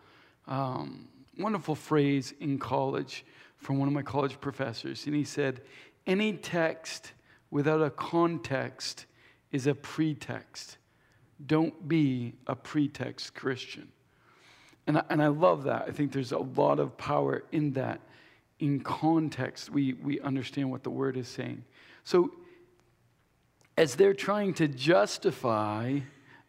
um, 0.47 1.09
wonderful 1.37 1.75
phrase 1.75 2.33
in 2.39 2.57
college 2.57 3.25
from 3.57 3.79
one 3.79 3.89
of 3.89 3.93
my 3.93 4.01
college 4.01 4.39
professors, 4.39 5.05
and 5.05 5.13
he 5.13 5.25
said, 5.25 5.59
Any 6.07 6.37
text 6.37 7.11
without 7.51 7.81
a 7.81 7.89
context 7.89 9.05
is 9.51 9.67
a 9.67 9.75
pretext. 9.75 10.77
Don't 11.45 11.85
be 11.85 12.35
a 12.47 12.55
pretext 12.55 13.35
Christian. 13.35 13.89
And 14.87 14.99
I, 14.99 15.03
and 15.09 15.21
I 15.21 15.27
love 15.27 15.63
that. 15.63 15.83
I 15.85 15.91
think 15.91 16.13
there's 16.13 16.31
a 16.31 16.39
lot 16.39 16.79
of 16.79 16.97
power 16.97 17.43
in 17.51 17.73
that. 17.73 17.99
In 18.63 18.80
context, 18.80 19.69
we, 19.69 19.91
we 19.91 20.21
understand 20.21 20.71
what 20.71 20.84
the 20.84 20.89
word 20.89 21.17
is 21.17 21.28
saying. 21.28 21.65
So, 22.06 22.32
as 23.78 23.95
they're 23.95 24.13
trying 24.13 24.54
to 24.54 24.69
justify 24.69 25.99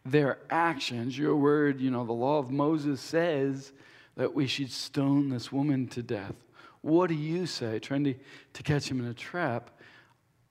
their 0.07 0.39
actions, 0.49 1.19
your 1.19 1.35
word, 1.35 1.81
you 1.81 1.91
know, 1.91 2.05
the 2.05 2.13
law 2.13 2.39
of 2.39 2.53
Moses 2.53 3.01
says 3.01 3.73
that 4.15 4.33
we 4.33 4.47
should 4.47 4.71
stone 4.71 5.29
this 5.29 5.51
woman 5.51 5.89
to 5.89 6.05
death. 6.05 6.37
What 6.83 7.09
do 7.09 7.15
you 7.15 7.47
say? 7.47 7.81
Trying 7.81 8.05
to, 8.05 8.15
to 8.53 8.63
catch 8.63 8.89
him 8.89 9.01
in 9.01 9.07
a 9.07 9.15
trap. 9.15 9.71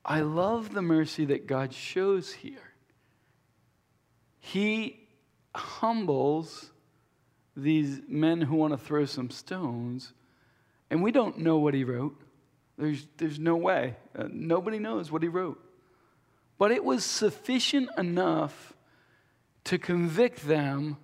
I 0.03 0.19
love 0.19 0.73
the 0.73 0.81
mercy 0.81 1.23
that 1.25 1.47
God 1.47 1.73
shows 1.73 2.33
here. 2.33 2.73
He 4.41 4.99
humbles 5.55 6.71
these 7.55 8.01
men 8.09 8.41
who 8.41 8.57
want 8.57 8.73
to 8.73 8.77
throw 8.77 9.05
some 9.05 9.29
stones, 9.29 10.11
and 10.93 11.01
we 11.01 11.11
don't 11.11 11.39
know 11.39 11.57
what 11.57 11.73
he 11.73 11.83
wrote. 11.83 12.15
There's, 12.77 13.07
there's 13.17 13.39
no 13.39 13.55
way. 13.55 13.95
Uh, 14.15 14.25
nobody 14.29 14.77
knows 14.77 15.11
what 15.11 15.23
he 15.23 15.27
wrote. 15.27 15.59
But 16.59 16.71
it 16.71 16.85
was 16.85 17.03
sufficient 17.03 17.89
enough 17.97 18.73
to 19.63 19.79
convict 19.79 20.47
them 20.47 20.97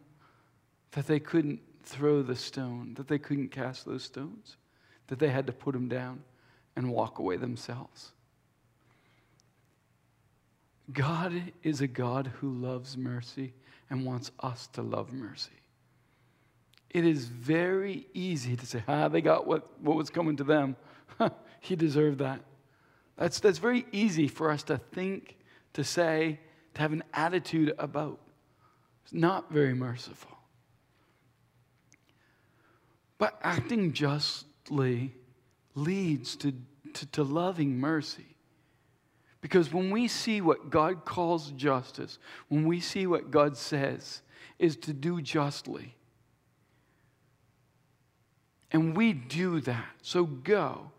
that 0.91 1.08
they 1.08 1.19
couldn't 1.19 1.62
throw 1.82 2.21
the 2.21 2.36
stone, 2.36 2.93
that 2.97 3.08
they 3.08 3.17
couldn't 3.17 3.47
cast 3.49 3.84
those 3.84 4.04
stones, 4.04 4.58
that 5.08 5.17
they 5.17 5.30
had 5.30 5.47
to 5.47 5.54
put 5.54 5.73
them 5.73 5.88
down 5.88 6.21
and 6.75 6.91
walk 6.91 7.17
away 7.17 7.38
themselves. 7.38 8.12
God 10.93 11.52
is 11.63 11.82
a 11.82 11.88
God 11.88 12.28
who 12.41 12.52
loves 12.52 12.95
mercy 12.95 13.54
and 13.89 14.06
wants 14.06 14.30
us 14.39 14.67
to 14.73 14.84
love 14.84 15.12
mercy. 15.12 15.59
It 16.89 17.06
is 17.06 17.25
very 17.25 18.08
easy 18.13 18.56
to 18.56 18.65
say, 18.65 18.84
ah, 18.88 19.08
they 19.08 19.21
got 19.21 19.45
what, 19.45 19.80
what 19.82 19.95
was 19.95 20.10
coming 20.10 20.36
to 20.38 20.43
them. 20.43 20.75
he 21.60 21.75
deserved 21.75 22.19
that. 22.19 22.41
That's, 23.17 23.39
that's 23.39 23.60
very 23.60 23.86
easy 23.91 24.28
for 24.28 24.49
us 24.49 24.63
to 24.63 24.78
think, 24.78 25.38
to 25.73 25.84
say, 25.84 26.39
to 26.73 26.82
have 26.82 26.93
an 26.93 27.04
attitude 27.13 27.73
about. 27.78 28.19
It's 29.04 29.13
not 29.13 29.52
very 29.52 29.73
merciful. 29.73 30.38
But 33.17 33.38
acting 33.43 33.91
justly 33.91 35.13
leads 35.75 36.36
to, 36.38 36.54
to, 36.93 37.06
to 37.08 37.23
loving 37.23 37.78
mercy. 37.78 38.36
Because 39.41 39.71
when 39.71 39.91
we 39.91 40.08
see 40.08 40.41
what 40.41 40.69
God 40.69 41.06
calls 41.06 41.52
justice, 41.52 42.19
when 42.47 42.65
we 42.65 42.80
see 42.80 43.08
what 43.08 43.32
God 43.32 43.56
says 43.58 44.21
is 44.58 44.75
to 44.78 44.93
do 44.93 45.21
justly, 45.21 45.95
and 48.71 48.95
we 48.95 49.13
do 49.13 49.62
that, 49.62 49.86
so 50.01 50.25
go 50.25 50.91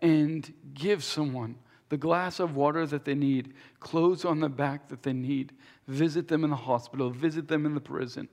and 0.00 0.52
give 0.74 1.02
someone 1.02 1.56
the 1.88 1.96
glass 1.96 2.40
of 2.40 2.56
water 2.56 2.86
that 2.86 3.04
they 3.04 3.14
need, 3.14 3.54
clothes 3.80 4.24
on 4.24 4.40
the 4.40 4.48
back 4.48 4.88
that 4.88 5.02
they 5.02 5.12
need, 5.12 5.52
visit 5.86 6.28
them 6.28 6.44
in 6.44 6.50
the 6.50 6.56
hospital, 6.56 7.10
visit 7.10 7.48
them 7.48 7.64
in 7.64 7.74
the 7.74 7.80
prison, 7.80 8.28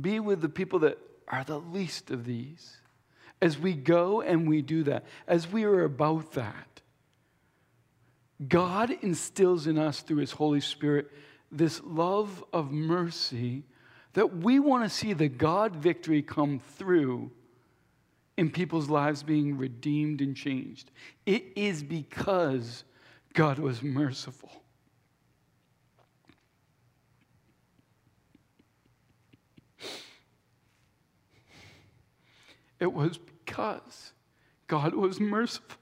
be 0.00 0.20
with 0.20 0.40
the 0.40 0.48
people 0.48 0.78
that 0.80 0.98
are 1.28 1.44
the 1.44 1.58
least 1.58 2.10
of 2.10 2.24
these. 2.24 2.78
As 3.40 3.58
we 3.58 3.74
go 3.74 4.22
and 4.22 4.48
we 4.48 4.62
do 4.62 4.82
that, 4.84 5.04
as 5.26 5.50
we 5.50 5.64
are 5.64 5.84
about 5.84 6.32
that, 6.32 6.80
God 8.48 8.90
instills 9.02 9.66
in 9.66 9.78
us 9.78 10.00
through 10.00 10.18
His 10.18 10.32
Holy 10.32 10.60
Spirit 10.60 11.10
this 11.50 11.80
love 11.84 12.44
of 12.52 12.72
mercy 12.72 13.64
that 14.14 14.38
we 14.38 14.58
want 14.58 14.84
to 14.84 14.90
see 14.90 15.12
the 15.12 15.28
God 15.28 15.76
victory 15.76 16.22
come 16.22 16.58
through 16.58 17.30
in 18.36 18.50
people's 18.50 18.88
lives 18.88 19.22
being 19.22 19.56
redeemed 19.56 20.20
and 20.20 20.36
changed. 20.36 20.90
It 21.24 21.44
is 21.56 21.82
because 21.82 22.84
God 23.32 23.58
was 23.58 23.82
merciful. 23.82 24.50
It 32.78 32.92
was 32.92 33.18
because 33.18 34.12
God 34.66 34.94
was 34.94 35.18
merciful 35.18 35.78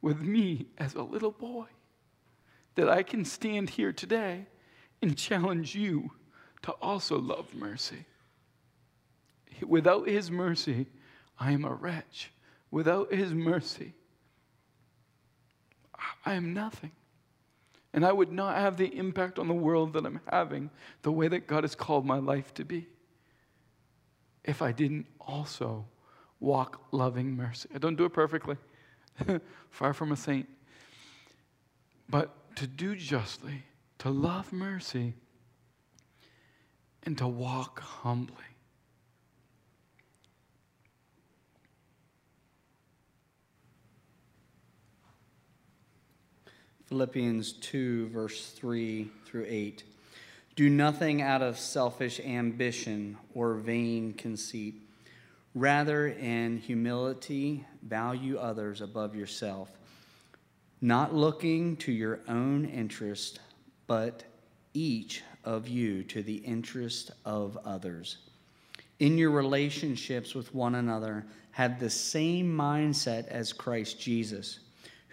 with 0.00 0.20
me 0.20 0.66
as 0.78 0.94
a 0.94 1.02
little 1.02 1.32
boy 1.32 1.66
that 2.76 2.88
I 2.88 3.02
can 3.02 3.24
stand 3.24 3.70
here 3.70 3.92
today 3.92 4.46
and 5.02 5.18
challenge 5.18 5.74
you 5.74 6.12
to 6.62 6.72
also 6.72 7.18
love 7.18 7.54
mercy. 7.54 8.06
Without 9.66 10.08
His 10.08 10.30
mercy, 10.30 10.86
I 11.38 11.52
am 11.52 11.64
a 11.64 11.72
wretch. 11.72 12.30
Without 12.70 13.12
His 13.12 13.32
mercy, 13.32 13.94
I 16.24 16.34
am 16.34 16.52
nothing. 16.52 16.92
And 17.92 18.04
I 18.04 18.12
would 18.12 18.30
not 18.30 18.56
have 18.56 18.76
the 18.76 18.96
impact 18.96 19.38
on 19.38 19.48
the 19.48 19.54
world 19.54 19.94
that 19.94 20.04
I'm 20.04 20.20
having 20.30 20.70
the 21.02 21.10
way 21.10 21.28
that 21.28 21.46
God 21.46 21.64
has 21.64 21.74
called 21.74 22.04
my 22.04 22.18
life 22.18 22.52
to 22.54 22.64
be 22.64 22.86
if 24.44 24.62
I 24.62 24.72
didn't 24.72 25.06
also 25.20 25.84
walk 26.40 26.80
loving 26.90 27.36
mercy. 27.36 27.68
I 27.74 27.78
don't 27.78 27.96
do 27.96 28.04
it 28.04 28.12
perfectly, 28.12 28.56
far 29.70 29.92
from 29.92 30.12
a 30.12 30.16
saint. 30.16 30.48
But 32.08 32.56
to 32.56 32.66
do 32.66 32.96
justly, 32.96 33.64
to 33.98 34.10
love 34.10 34.52
mercy, 34.52 35.14
and 37.02 37.16
to 37.18 37.28
walk 37.28 37.80
humbly. 37.80 38.34
Philippians 46.88 47.52
2, 47.52 48.08
verse 48.08 48.50
3 48.52 49.10
through 49.26 49.44
8. 49.46 49.84
Do 50.56 50.70
nothing 50.70 51.20
out 51.20 51.42
of 51.42 51.58
selfish 51.58 52.18
ambition 52.18 53.18
or 53.34 53.54
vain 53.54 54.14
conceit. 54.14 54.74
Rather, 55.54 56.08
in 56.08 56.56
humility, 56.56 57.66
value 57.82 58.38
others 58.38 58.80
above 58.80 59.14
yourself, 59.14 59.68
not 60.80 61.14
looking 61.14 61.76
to 61.76 61.92
your 61.92 62.20
own 62.26 62.64
interest, 62.64 63.40
but 63.86 64.24
each 64.72 65.22
of 65.44 65.68
you 65.68 66.02
to 66.04 66.22
the 66.22 66.36
interest 66.36 67.10
of 67.26 67.58
others. 67.66 68.16
In 68.98 69.18
your 69.18 69.30
relationships 69.30 70.34
with 70.34 70.54
one 70.54 70.76
another, 70.76 71.26
have 71.50 71.80
the 71.80 71.90
same 71.90 72.46
mindset 72.56 73.28
as 73.28 73.52
Christ 73.52 74.00
Jesus, 74.00 74.60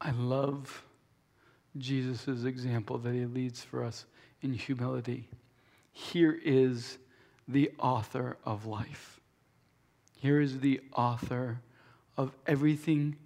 I 0.00 0.12
love 0.12 0.84
Jesus' 1.76 2.44
example 2.44 2.98
that 2.98 3.14
he 3.14 3.26
leads 3.26 3.62
for 3.62 3.84
us 3.84 4.06
in 4.40 4.54
humility. 4.54 5.28
Here 5.92 6.38
is 6.42 6.98
the 7.46 7.70
author 7.78 8.38
of 8.44 8.66
life. 8.66 9.20
Here 10.18 10.40
is 10.40 10.60
the 10.60 10.80
author 10.94 11.60
of 12.16 12.32
everything 12.46 13.16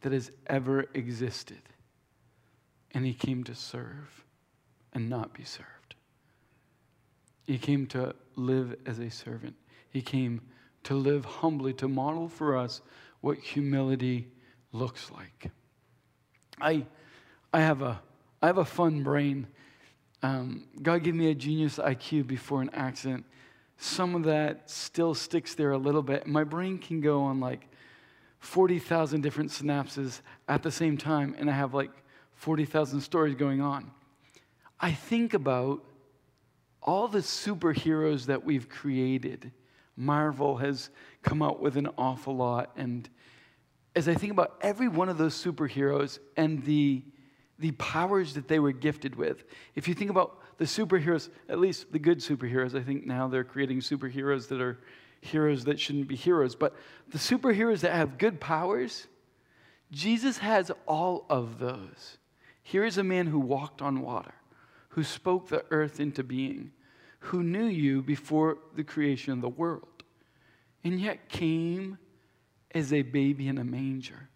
that 0.00 0.12
has 0.12 0.30
ever 0.46 0.86
existed. 0.94 1.62
And 2.92 3.04
he 3.04 3.14
came 3.14 3.44
to 3.44 3.54
serve 3.54 4.24
and 4.92 5.08
not 5.08 5.32
be 5.32 5.44
served. 5.44 5.94
He 7.46 7.58
came 7.58 7.86
to 7.88 8.14
live 8.36 8.76
as 8.86 8.98
a 8.98 9.10
servant. 9.10 9.56
He 9.90 10.00
came 10.00 10.40
to 10.84 10.94
live 10.94 11.24
humbly, 11.24 11.72
to 11.74 11.88
model 11.88 12.28
for 12.28 12.56
us 12.56 12.80
what 13.20 13.38
humility 13.38 14.28
looks 14.72 15.10
like. 15.10 15.50
I, 16.60 16.86
I, 17.52 17.60
have, 17.60 17.82
a, 17.82 18.00
I 18.42 18.46
have 18.46 18.58
a 18.58 18.64
fun 18.64 19.02
brain. 19.02 19.46
Um, 20.22 20.68
God 20.82 21.02
gave 21.02 21.14
me 21.14 21.30
a 21.30 21.34
genius 21.34 21.78
IQ 21.78 22.26
before 22.26 22.62
an 22.62 22.70
accident. 22.72 23.24
Some 23.76 24.14
of 24.14 24.24
that 24.24 24.70
still 24.70 25.14
sticks 25.14 25.54
there 25.54 25.72
a 25.72 25.78
little 25.78 26.02
bit. 26.02 26.26
My 26.26 26.44
brain 26.44 26.78
can 26.78 27.00
go 27.00 27.22
on 27.22 27.40
like 27.40 27.68
40,000 28.38 29.20
different 29.20 29.50
synapses 29.50 30.20
at 30.48 30.62
the 30.62 30.70
same 30.70 30.96
time, 30.96 31.34
and 31.38 31.50
I 31.50 31.54
have 31.54 31.74
like 31.74 31.90
40,000 32.34 33.00
stories 33.00 33.34
going 33.34 33.60
on. 33.60 33.90
I 34.78 34.92
think 34.92 35.34
about 35.34 35.82
all 36.82 37.08
the 37.08 37.20
superheroes 37.20 38.26
that 38.26 38.44
we've 38.44 38.68
created. 38.68 39.50
Marvel 39.96 40.58
has 40.58 40.90
come 41.22 41.42
out 41.42 41.60
with 41.60 41.76
an 41.76 41.88
awful 41.96 42.36
lot, 42.36 42.70
and 42.76 43.08
as 43.96 44.08
I 44.08 44.14
think 44.14 44.32
about 44.32 44.56
every 44.60 44.88
one 44.88 45.08
of 45.08 45.18
those 45.18 45.34
superheroes 45.34 46.18
and 46.36 46.64
the, 46.64 47.02
the 47.58 47.72
powers 47.72 48.34
that 48.34 48.48
they 48.48 48.58
were 48.58 48.72
gifted 48.72 49.14
with, 49.14 49.44
if 49.74 49.86
you 49.86 49.94
think 49.94 50.10
about 50.10 50.40
the 50.58 50.64
superheroes, 50.64 51.28
at 51.48 51.58
least 51.58 51.92
the 51.92 51.98
good 51.98 52.18
superheroes, 52.18 52.78
I 52.78 52.82
think 52.82 53.06
now 53.06 53.28
they're 53.28 53.44
creating 53.44 53.80
superheroes 53.80 54.48
that 54.48 54.60
are 54.60 54.78
heroes 55.20 55.64
that 55.64 55.80
shouldn't 55.80 56.08
be 56.08 56.16
heroes, 56.16 56.54
but 56.54 56.76
the 57.10 57.18
superheroes 57.18 57.80
that 57.80 57.92
have 57.92 58.18
good 58.18 58.40
powers, 58.40 59.06
Jesus 59.90 60.38
has 60.38 60.70
all 60.86 61.24
of 61.30 61.58
those. 61.58 62.18
Here 62.62 62.84
is 62.84 62.98
a 62.98 63.04
man 63.04 63.26
who 63.26 63.38
walked 63.38 63.80
on 63.80 64.02
water, 64.02 64.34
who 64.90 65.02
spoke 65.02 65.48
the 65.48 65.64
earth 65.70 66.00
into 66.00 66.22
being, 66.22 66.72
who 67.20 67.42
knew 67.42 67.64
you 67.64 68.02
before 68.02 68.58
the 68.74 68.84
creation 68.84 69.32
of 69.32 69.40
the 69.40 69.48
world, 69.48 70.04
and 70.82 71.00
yet 71.00 71.28
came 71.28 71.98
as 72.74 72.92
a 72.92 73.02
baby 73.02 73.48
in 73.48 73.58
a 73.58 73.64
manger. 73.64 74.28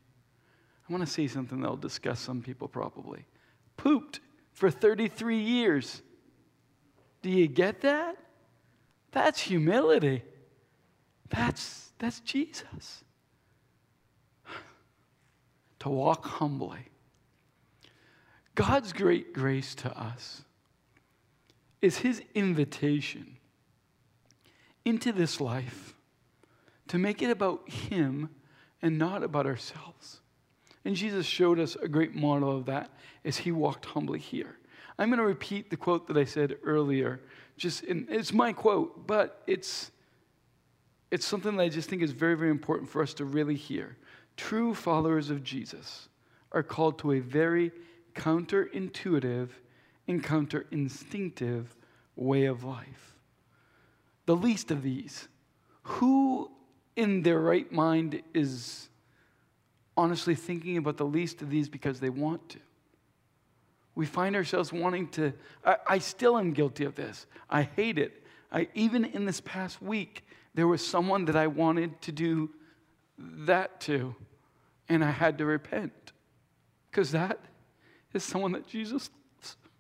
I 0.88 0.92
want 0.92 1.04
to 1.04 1.12
say 1.12 1.26
something 1.26 1.60
that'll 1.60 1.76
disgust 1.76 2.24
some 2.24 2.40
people 2.40 2.68
probably. 2.68 3.26
Pooped 3.76 4.20
for 4.52 4.70
33 4.70 5.38
years. 5.38 6.02
Do 7.20 7.30
you 7.30 7.48
get 7.48 7.82
that? 7.82 8.16
That's 9.10 9.40
humility. 9.40 10.22
That's, 11.28 11.90
that's 11.98 12.20
Jesus. 12.20 13.04
to 15.80 15.88
walk 15.88 16.24
humbly. 16.24 16.88
God's 18.54 18.92
great 18.92 19.32
grace 19.34 19.74
to 19.76 19.96
us 19.98 20.42
is 21.80 21.98
his 21.98 22.22
invitation 22.34 23.36
into 24.84 25.12
this 25.12 25.40
life 25.40 25.94
to 26.88 26.98
make 26.98 27.22
it 27.22 27.30
about 27.30 27.68
Him 27.68 28.30
and 28.82 28.98
not 28.98 29.22
about 29.22 29.46
ourselves. 29.46 30.20
And 30.84 30.94
Jesus 30.94 31.26
showed 31.26 31.58
us 31.58 31.76
a 31.76 31.88
great 31.88 32.14
model 32.14 32.56
of 32.56 32.66
that 32.66 32.90
as 33.24 33.38
He 33.38 33.52
walked 33.52 33.86
humbly 33.86 34.18
here. 34.18 34.56
I'm 34.98 35.08
going 35.08 35.18
to 35.18 35.24
repeat 35.24 35.70
the 35.70 35.76
quote 35.76 36.08
that 36.08 36.16
I 36.16 36.24
said 36.24 36.56
earlier. 36.64 37.20
Just 37.56 37.84
in, 37.84 38.06
it's 38.10 38.32
my 38.32 38.52
quote, 38.52 39.06
but 39.06 39.42
it's 39.46 39.90
it's 41.10 41.26
something 41.26 41.56
that 41.56 41.62
I 41.62 41.68
just 41.68 41.88
think 41.88 42.02
is 42.02 42.12
very, 42.12 42.36
very 42.36 42.50
important 42.50 42.90
for 42.90 43.02
us 43.02 43.14
to 43.14 43.24
really 43.24 43.54
hear. 43.54 43.96
True 44.36 44.74
followers 44.74 45.30
of 45.30 45.42
Jesus 45.42 46.08
are 46.52 46.62
called 46.62 46.98
to 46.98 47.12
a 47.12 47.20
very 47.20 47.72
counterintuitive 48.14 49.48
and 50.06 50.22
counterinstinctive 50.22 51.64
way 52.16 52.44
of 52.44 52.64
life. 52.64 53.14
The 54.26 54.36
least 54.36 54.70
of 54.70 54.82
these. 54.82 55.28
Who 55.82 56.50
in 56.98 57.22
their 57.22 57.38
right 57.38 57.70
mind 57.70 58.20
is 58.34 58.88
honestly 59.96 60.34
thinking 60.34 60.76
about 60.78 60.96
the 60.96 61.06
least 61.06 61.40
of 61.42 61.48
these 61.48 61.68
because 61.68 62.00
they 62.00 62.10
want 62.10 62.48
to. 62.48 62.58
We 63.94 64.04
find 64.04 64.34
ourselves 64.34 64.72
wanting 64.72 65.06
to, 65.10 65.32
I, 65.64 65.76
I 65.86 65.98
still 65.98 66.36
am 66.36 66.52
guilty 66.52 66.84
of 66.84 66.96
this. 66.96 67.26
I 67.48 67.62
hate 67.62 67.98
it. 67.98 68.24
I, 68.50 68.66
even 68.74 69.04
in 69.04 69.26
this 69.26 69.40
past 69.40 69.80
week, 69.80 70.24
there 70.54 70.66
was 70.66 70.84
someone 70.84 71.24
that 71.26 71.36
I 71.36 71.46
wanted 71.46 72.00
to 72.02 72.10
do 72.10 72.50
that 73.16 73.80
to, 73.82 74.16
and 74.88 75.04
I 75.04 75.12
had 75.12 75.38
to 75.38 75.44
repent 75.44 76.12
because 76.90 77.12
that 77.12 77.38
is 78.12 78.24
someone 78.24 78.50
that 78.52 78.66
Jesus 78.66 79.08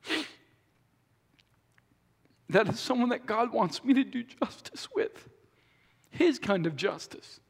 loves. 0.08 0.26
That 2.50 2.68
is 2.68 2.78
someone 2.78 3.08
that 3.08 3.26
God 3.26 3.52
wants 3.52 3.84
me 3.84 3.92
to 3.94 4.04
do 4.04 4.22
justice 4.22 4.86
with. 4.94 5.28
His 6.10 6.38
kind 6.38 6.66
of 6.66 6.76
justice. 6.76 7.40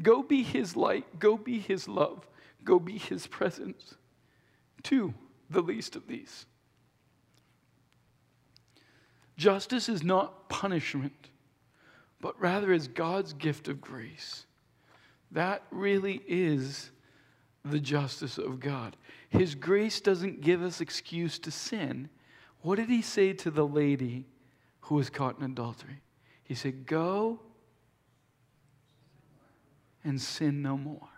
Go 0.00 0.22
be 0.22 0.42
His 0.42 0.76
light, 0.76 1.18
go 1.18 1.36
be 1.36 1.58
His 1.58 1.88
love, 1.88 2.26
go 2.64 2.78
be 2.78 2.98
His 2.98 3.26
presence 3.26 3.94
to 4.84 5.14
the 5.50 5.62
least 5.62 5.96
of 5.96 6.06
these. 6.06 6.46
Justice 9.36 9.88
is 9.88 10.02
not 10.02 10.48
punishment, 10.48 11.30
but 12.20 12.40
rather 12.40 12.72
is 12.72 12.88
God's 12.88 13.32
gift 13.32 13.68
of 13.68 13.80
grace. 13.80 14.46
That 15.32 15.62
really 15.70 16.22
is 16.26 16.90
the 17.64 17.80
justice 17.80 18.38
of 18.38 18.60
God. 18.60 18.96
His 19.30 19.54
grace 19.54 20.00
doesn't 20.00 20.42
give 20.42 20.62
us 20.62 20.80
excuse 20.80 21.38
to 21.40 21.50
sin. 21.50 22.08
What 22.60 22.76
did 22.76 22.88
he 22.88 23.02
say 23.02 23.32
to 23.32 23.50
the 23.50 23.66
lady 23.66 24.26
who 24.82 24.94
was 24.94 25.10
caught 25.10 25.38
in 25.38 25.44
adultery? 25.44 26.00
He 26.44 26.54
said, 26.54 26.86
Go 26.86 27.40
and 30.04 30.20
sin 30.20 30.62
no 30.62 30.76
more. 30.76 31.08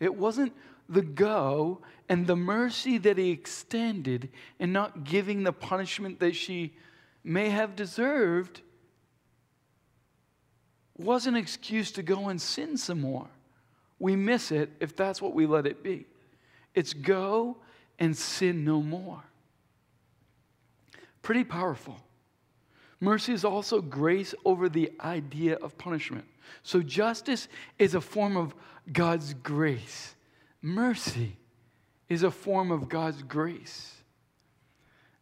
It 0.00 0.14
wasn't 0.14 0.52
the 0.88 1.02
go 1.02 1.80
and 2.08 2.26
the 2.26 2.36
mercy 2.36 2.98
that 2.98 3.16
he 3.16 3.30
extended 3.30 4.28
and 4.60 4.72
not 4.72 5.04
giving 5.04 5.42
the 5.42 5.52
punishment 5.52 6.20
that 6.20 6.34
she 6.34 6.74
may 7.22 7.48
have 7.48 7.74
deserved 7.74 8.60
was 10.96 11.26
an 11.26 11.34
excuse 11.34 11.90
to 11.92 12.02
go 12.02 12.28
and 12.28 12.40
sin 12.40 12.76
some 12.76 13.00
more. 13.00 13.28
We 13.98 14.16
miss 14.16 14.52
it 14.52 14.70
if 14.80 14.94
that's 14.94 15.22
what 15.22 15.34
we 15.34 15.46
let 15.46 15.66
it 15.66 15.82
be. 15.82 16.06
It's 16.74 16.92
go 16.92 17.56
and 17.98 18.16
sin 18.16 18.64
no 18.64 18.82
more. 18.82 19.22
Pretty 21.22 21.44
powerful. 21.44 21.96
Mercy 23.04 23.34
is 23.34 23.44
also 23.44 23.82
grace 23.82 24.34
over 24.46 24.70
the 24.70 24.90
idea 25.00 25.56
of 25.56 25.76
punishment. 25.76 26.24
So 26.62 26.80
justice 26.80 27.48
is 27.78 27.94
a 27.94 28.00
form 28.00 28.34
of 28.36 28.54
God's 28.90 29.34
grace. 29.34 30.14
Mercy 30.62 31.36
is 32.08 32.22
a 32.22 32.30
form 32.30 32.70
of 32.70 32.88
God's 32.88 33.22
grace. 33.22 33.92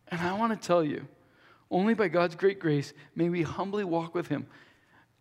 And 0.06 0.20
I 0.20 0.34
want 0.34 0.52
to 0.52 0.66
tell 0.66 0.84
you, 0.84 1.08
only 1.72 1.94
by 1.94 2.06
God's 2.06 2.36
great 2.36 2.60
grace 2.60 2.92
may 3.16 3.28
we 3.28 3.42
humbly 3.42 3.82
walk 3.82 4.14
with 4.14 4.28
Him. 4.28 4.46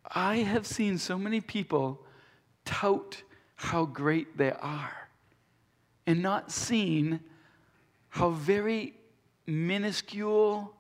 I 0.05 0.37
have 0.37 0.67
seen 0.67 0.99
so 0.99 1.17
many 1.17 1.41
people 1.41 2.05
tout 2.63 3.23
how 3.55 3.85
great 3.85 4.37
they 4.37 4.51
are 4.51 5.09
and 6.05 6.21
not 6.21 6.51
seen 6.51 7.21
how 8.09 8.29
very 8.29 8.93
minuscule 9.47 10.75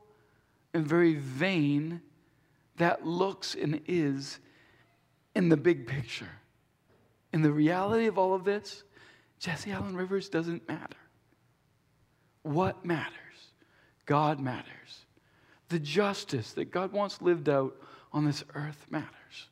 and 0.73 0.87
very 0.87 1.15
vain 1.15 2.01
that 2.77 3.05
looks 3.05 3.55
and 3.55 3.81
is 3.87 4.39
in 5.35 5.49
the 5.49 5.57
big 5.57 5.87
picture. 5.87 6.29
In 7.33 7.41
the 7.41 7.51
reality 7.51 8.07
of 8.07 8.17
all 8.17 8.33
of 8.33 8.43
this, 8.43 8.83
Jesse 9.39 9.71
Allen 9.71 9.95
Rivers 9.95 10.29
doesn't 10.29 10.67
matter. 10.67 10.97
What 12.43 12.83
matters? 12.85 13.15
God 14.05 14.39
matters. 14.39 15.05
The 15.69 15.79
justice 15.79 16.53
that 16.53 16.71
God 16.71 16.91
wants 16.91 17.21
lived 17.21 17.47
out 17.47 17.75
on 18.11 18.25
this 18.25 18.43
earth 18.55 18.85
matters. 18.89 19.49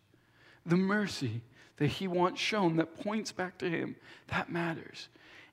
The 0.65 0.77
mercy 0.77 1.41
that 1.77 1.88
He 1.88 2.08
wants 2.08 2.41
shown 2.41 2.75
that 2.75 3.01
points 3.01 3.32
back 3.32 3.58
to 3.60 3.69
Him, 3.69 3.95
that 4.27 4.51
matters. 4.51 5.08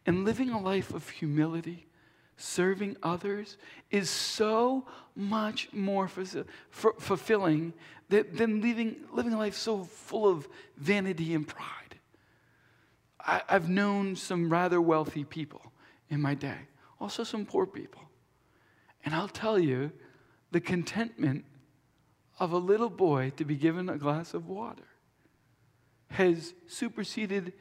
And 0.05 0.25
living 0.25 0.51
a 0.51 0.61
life 0.61 0.93
of 0.93 1.09
humility, 1.09 1.87
serving 2.37 2.97
others, 3.03 3.57
is 3.91 4.11
so 4.11 4.87
much 5.15 5.73
more 5.73 6.09
fulfilling 6.09 7.73
than 8.09 8.61
living, 8.61 8.97
living 9.13 9.33
a 9.33 9.39
life 9.39 9.55
so 9.55 9.85
full 9.85 10.29
of 10.29 10.49
vanity 10.77 11.35
and 11.35 11.47
pride. 11.47 11.97
I, 13.19 13.43
I've 13.49 13.69
known 13.69 14.17
some 14.17 14.51
rather 14.51 14.81
wealthy 14.81 15.25
people 15.25 15.63
in 16.11 16.21
my 16.21 16.35
day, 16.35 16.59
also 17.01 17.25
some 17.25 17.45
poor 17.47 17.67
people. 17.67 18.03
And 19.05 19.15
I'll 19.15 19.29
tell 19.29 19.59
you, 19.59 19.91
the 20.53 20.61
contentment 20.61 21.45
of 22.39 22.53
a 22.53 22.59
little 22.59 22.91
boy 22.91 23.33
to 23.37 23.45
be 23.45 23.57
given 23.57 23.89
a 23.89 23.97
glass 23.97 24.35
of 24.35 24.49
water 24.49 24.85
has 26.11 26.55
superseded 26.67 27.53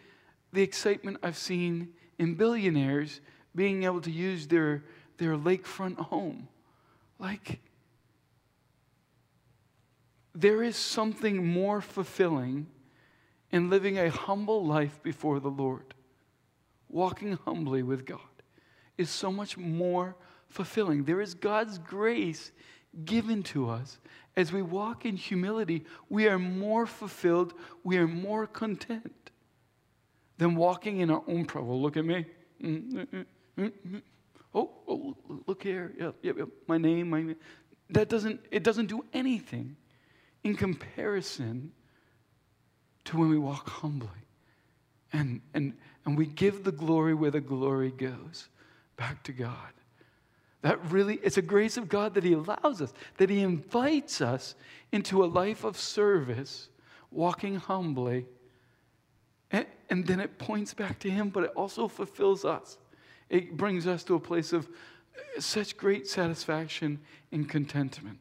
the 0.54 0.62
excitement 0.62 1.18
I've 1.24 1.38
seen 1.38 1.90
in 2.20 2.36
billionaires 2.36 3.22
being 3.56 3.84
able 3.84 4.02
to 4.02 4.12
use 4.12 4.48
their, 4.48 4.84
their 5.18 5.36
lakefront 5.36 5.98
home. 5.98 6.48
Like, 7.20 7.60
there 10.34 10.62
is 10.62 10.76
something 10.76 11.46
more 11.48 11.82
fulfilling 11.82 12.68
in 13.52 13.70
living 13.70 13.98
a 13.98 14.10
humble 14.10 14.66
life 14.66 15.02
before 15.02 15.40
the 15.40 15.50
Lord. 15.50 15.94
Walking 16.90 17.38
humbly 17.46 17.84
with 17.84 18.06
God 18.06 18.20
is 18.98 19.10
so 19.10 19.32
much 19.32 19.58
more 19.58 20.16
fulfilling. 20.50 21.04
There 21.04 21.22
is 21.22 21.34
God's 21.34 21.78
grace 21.78 22.52
given 23.04 23.44
to 23.44 23.70
us. 23.70 24.00
As 24.38 24.52
we 24.52 24.62
walk 24.62 25.06
in 25.06 25.16
humility, 25.16 25.86
we 26.10 26.28
are 26.28 26.40
more 26.40 26.86
fulfilled, 26.86 27.54
we 27.84 27.98
are 27.98 28.08
more 28.08 28.46
content 28.46 29.32
than 30.38 30.56
walking 30.56 31.00
in 31.00 31.10
our 31.10 31.24
own. 31.28 31.48
Well, 31.54 31.82
look 31.82 31.98
at 31.98 32.06
me. 32.06 32.26
Mm, 32.62 32.92
mm, 32.92 33.08
mm. 33.08 33.26
Mm-hmm. 33.58 33.98
Oh, 34.54 34.70
oh, 34.88 35.16
look 35.48 35.64
here. 35.64 35.94
Yep, 36.00 36.16
yep, 36.22 36.38
yep. 36.38 36.48
My 36.68 36.78
name, 36.78 37.10
my 37.10 37.36
that 37.90 38.10
doesn't 38.10 38.40
it 38.52 38.64
doesn't 38.64 38.88
do 38.88 39.06
anything 39.14 39.76
in 40.44 40.56
comparison 40.56 41.72
to 43.06 43.18
when 43.18 43.30
we 43.30 43.38
walk 43.38 43.70
humbly. 43.70 44.10
And 45.14 45.42
and 45.54 45.74
and 46.06 46.18
we 46.18 46.26
give 46.26 46.64
the 46.64 46.72
glory 46.72 47.14
where 47.14 47.32
the 47.32 47.42
glory 47.42 47.92
goes, 47.92 48.50
back 48.98 49.24
to 49.24 49.32
God. 49.32 49.74
That 50.62 50.84
really, 50.90 51.20
it's 51.22 51.38
a 51.38 51.44
grace 51.44 51.78
of 51.78 51.88
God 51.88 52.16
that 52.16 52.24
He 52.24 52.34
allows 52.34 52.82
us, 52.82 52.92
that 53.18 53.30
He 53.30 53.42
invites 53.42 54.20
us 54.20 54.56
into 54.92 55.24
a 55.24 55.28
life 55.28 55.64
of 55.64 55.78
service, 55.78 56.70
walking 57.12 57.58
humbly. 57.58 58.26
And, 59.52 59.68
and 59.92 60.08
then 60.08 60.20
it 60.20 60.40
points 60.40 60.74
back 60.74 60.98
to 61.00 61.10
Him, 61.10 61.30
but 61.30 61.44
it 61.44 61.52
also 61.52 61.88
fulfills 61.88 62.46
us. 62.46 62.80
It 63.30 63.58
brings 63.58 63.88
us 63.88 64.04
to 64.06 64.16
a 64.16 64.20
place 64.20 64.54
of 64.54 64.68
such 65.40 65.78
great 65.78 66.08
satisfaction 66.08 67.00
and 67.32 67.50
contentment. 67.50 68.20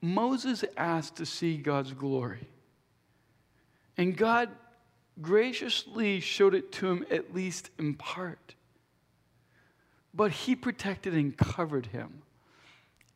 Moses 0.00 0.64
asked 0.76 1.16
to 1.16 1.26
see 1.26 1.56
God's 1.56 1.92
glory. 1.92 2.48
And 3.96 4.16
God 4.16 4.50
graciously 5.22 6.20
showed 6.20 6.54
it 6.54 6.72
to 6.72 6.90
him, 6.90 7.06
at 7.10 7.34
least 7.34 7.70
in 7.78 7.94
part 7.94 8.54
but 10.14 10.30
he 10.30 10.54
protected 10.54 11.12
and 11.12 11.36
covered 11.36 11.86
him. 11.86 12.22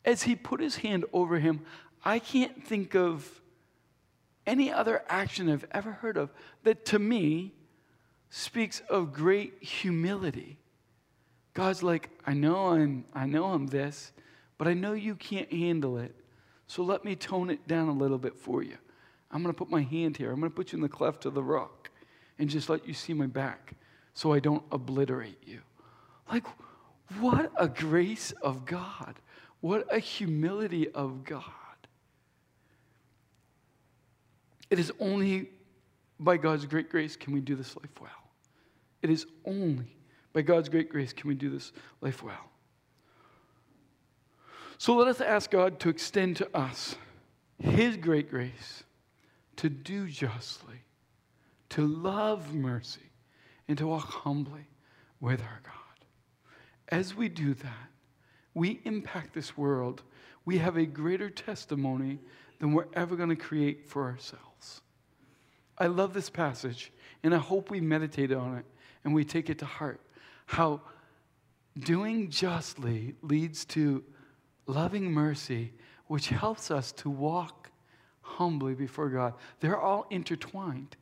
As 0.03 0.23
he 0.23 0.35
put 0.35 0.59
his 0.59 0.77
hand 0.77 1.05
over 1.13 1.39
him, 1.39 1.61
I 2.03 2.19
can't 2.19 2.65
think 2.65 2.93
of 2.93 3.41
any 4.45 4.71
other 4.71 5.03
action 5.07 5.49
I've 5.49 5.65
ever 5.71 5.91
heard 5.91 6.17
of 6.17 6.31
that 6.63 6.85
to 6.87 6.99
me 6.99 7.53
speaks 8.29 8.81
of 8.89 9.13
great 9.13 9.63
humility. 9.63 10.57
God's 11.53 11.83
like, 11.83 12.09
I 12.25 12.33
know 12.33 12.69
I'm 12.69 13.05
I 13.13 13.25
know 13.25 13.45
I'm 13.45 13.67
this, 13.67 14.11
but 14.57 14.67
I 14.67 14.73
know 14.73 14.93
you 14.93 15.15
can't 15.15 15.51
handle 15.51 15.97
it. 15.97 16.15
So 16.67 16.83
let 16.83 17.03
me 17.03 17.15
tone 17.15 17.49
it 17.49 17.67
down 17.67 17.89
a 17.89 17.93
little 17.93 18.19
bit 18.19 18.37
for 18.37 18.61
you. 18.61 18.77
I'm 19.31 19.41
going 19.41 19.53
to 19.53 19.57
put 19.57 19.69
my 19.69 19.81
hand 19.81 20.17
here. 20.17 20.31
I'm 20.31 20.39
going 20.39 20.51
to 20.51 20.55
put 20.55 20.71
you 20.71 20.77
in 20.77 20.81
the 20.81 20.89
cleft 20.89 21.25
of 21.25 21.33
the 21.33 21.43
rock 21.43 21.89
and 22.37 22.49
just 22.49 22.69
let 22.69 22.87
you 22.87 22.93
see 22.93 23.13
my 23.13 23.25
back 23.27 23.73
so 24.13 24.33
I 24.33 24.39
don't 24.39 24.63
obliterate 24.71 25.41
you. 25.45 25.61
Like 26.31 26.45
what 27.19 27.51
a 27.57 27.67
grace 27.67 28.31
of 28.41 28.65
God. 28.65 29.15
What 29.61 29.87
a 29.93 29.99
humility 29.99 30.89
of 30.89 31.23
God. 31.23 31.43
It 34.69 34.77
is 34.77 34.91
only 34.99 35.49
by 36.19 36.37
God's 36.37 36.65
great 36.65 36.89
grace 36.89 37.15
can 37.15 37.33
we 37.33 37.39
do 37.39 37.55
this 37.55 37.75
life 37.77 38.01
well. 38.01 38.11
It 39.01 39.09
is 39.09 39.25
only 39.45 39.95
by 40.33 40.41
God's 40.41 40.69
great 40.69 40.89
grace 40.89 41.13
can 41.13 41.27
we 41.27 41.35
do 41.35 41.49
this 41.49 41.71
life 42.01 42.21
well. 42.21 42.49
So 44.77 44.95
let 44.95 45.07
us 45.07 45.21
ask 45.21 45.51
God 45.51 45.79
to 45.81 45.89
extend 45.89 46.37
to 46.37 46.57
us 46.57 46.95
His 47.57 47.97
great 47.97 48.29
grace 48.29 48.83
to 49.57 49.69
do 49.69 50.07
justly, 50.07 50.83
to 51.69 51.85
love 51.85 52.53
mercy, 52.53 53.11
and 53.67 53.77
to 53.77 53.87
walk 53.87 54.05
humbly 54.05 54.67
with 55.19 55.41
our 55.41 55.59
God. 55.63 56.05
As 56.89 57.13
we 57.13 57.27
do 57.27 57.53
that, 57.55 57.89
we 58.53 58.79
impact 58.85 59.33
this 59.33 59.57
world. 59.57 60.03
We 60.45 60.57
have 60.59 60.77
a 60.77 60.85
greater 60.85 61.29
testimony 61.29 62.19
than 62.59 62.73
we're 62.73 62.87
ever 62.93 63.15
going 63.15 63.29
to 63.29 63.35
create 63.35 63.85
for 63.85 64.05
ourselves. 64.05 64.48
I 65.79 65.87
love 65.87 66.13
this 66.13 66.29
passage, 66.29 66.91
and 67.23 67.33
I 67.33 67.37
hope 67.37 67.69
we 67.69 67.79
meditate 67.79 68.31
on 68.31 68.57
it 68.57 68.65
and 69.03 69.13
we 69.13 69.23
take 69.23 69.49
it 69.49 69.59
to 69.59 69.65
heart. 69.65 70.01
How 70.45 70.81
doing 71.79 72.29
justly 72.29 73.15
leads 73.21 73.65
to 73.65 74.03
loving 74.65 75.11
mercy, 75.11 75.73
which 76.07 76.29
helps 76.29 76.71
us 76.71 76.91
to 76.93 77.09
walk 77.09 77.71
humbly 78.21 78.75
before 78.75 79.09
God. 79.09 79.33
They're 79.59 79.79
all 79.79 80.05
intertwined. 80.09 80.95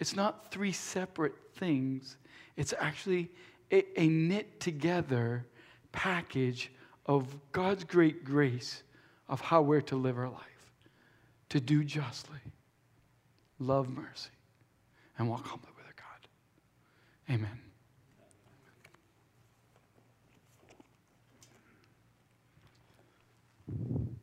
It's 0.00 0.16
not 0.16 0.50
three 0.50 0.72
separate 0.72 1.34
things, 1.54 2.16
it's 2.56 2.74
actually 2.78 3.30
a, 3.70 3.84
a 4.00 4.08
knit 4.08 4.60
together 4.60 5.46
package 5.92 6.72
of 7.06 7.36
God's 7.52 7.84
great 7.84 8.24
grace 8.24 8.82
of 9.28 9.40
how 9.40 9.62
we're 9.62 9.80
to 9.82 9.96
live 9.96 10.18
our 10.18 10.28
life 10.28 10.40
to 11.50 11.60
do 11.60 11.84
justly, 11.84 12.40
love 13.66 13.88
mercy, 13.88 14.30
and 15.18 15.28
walk 15.30 15.46
humbly 15.46 15.70
with 15.76 15.86
our 15.86 15.94
God. 15.96 16.28
Amen. 17.34 17.60
Amen. 23.70 24.13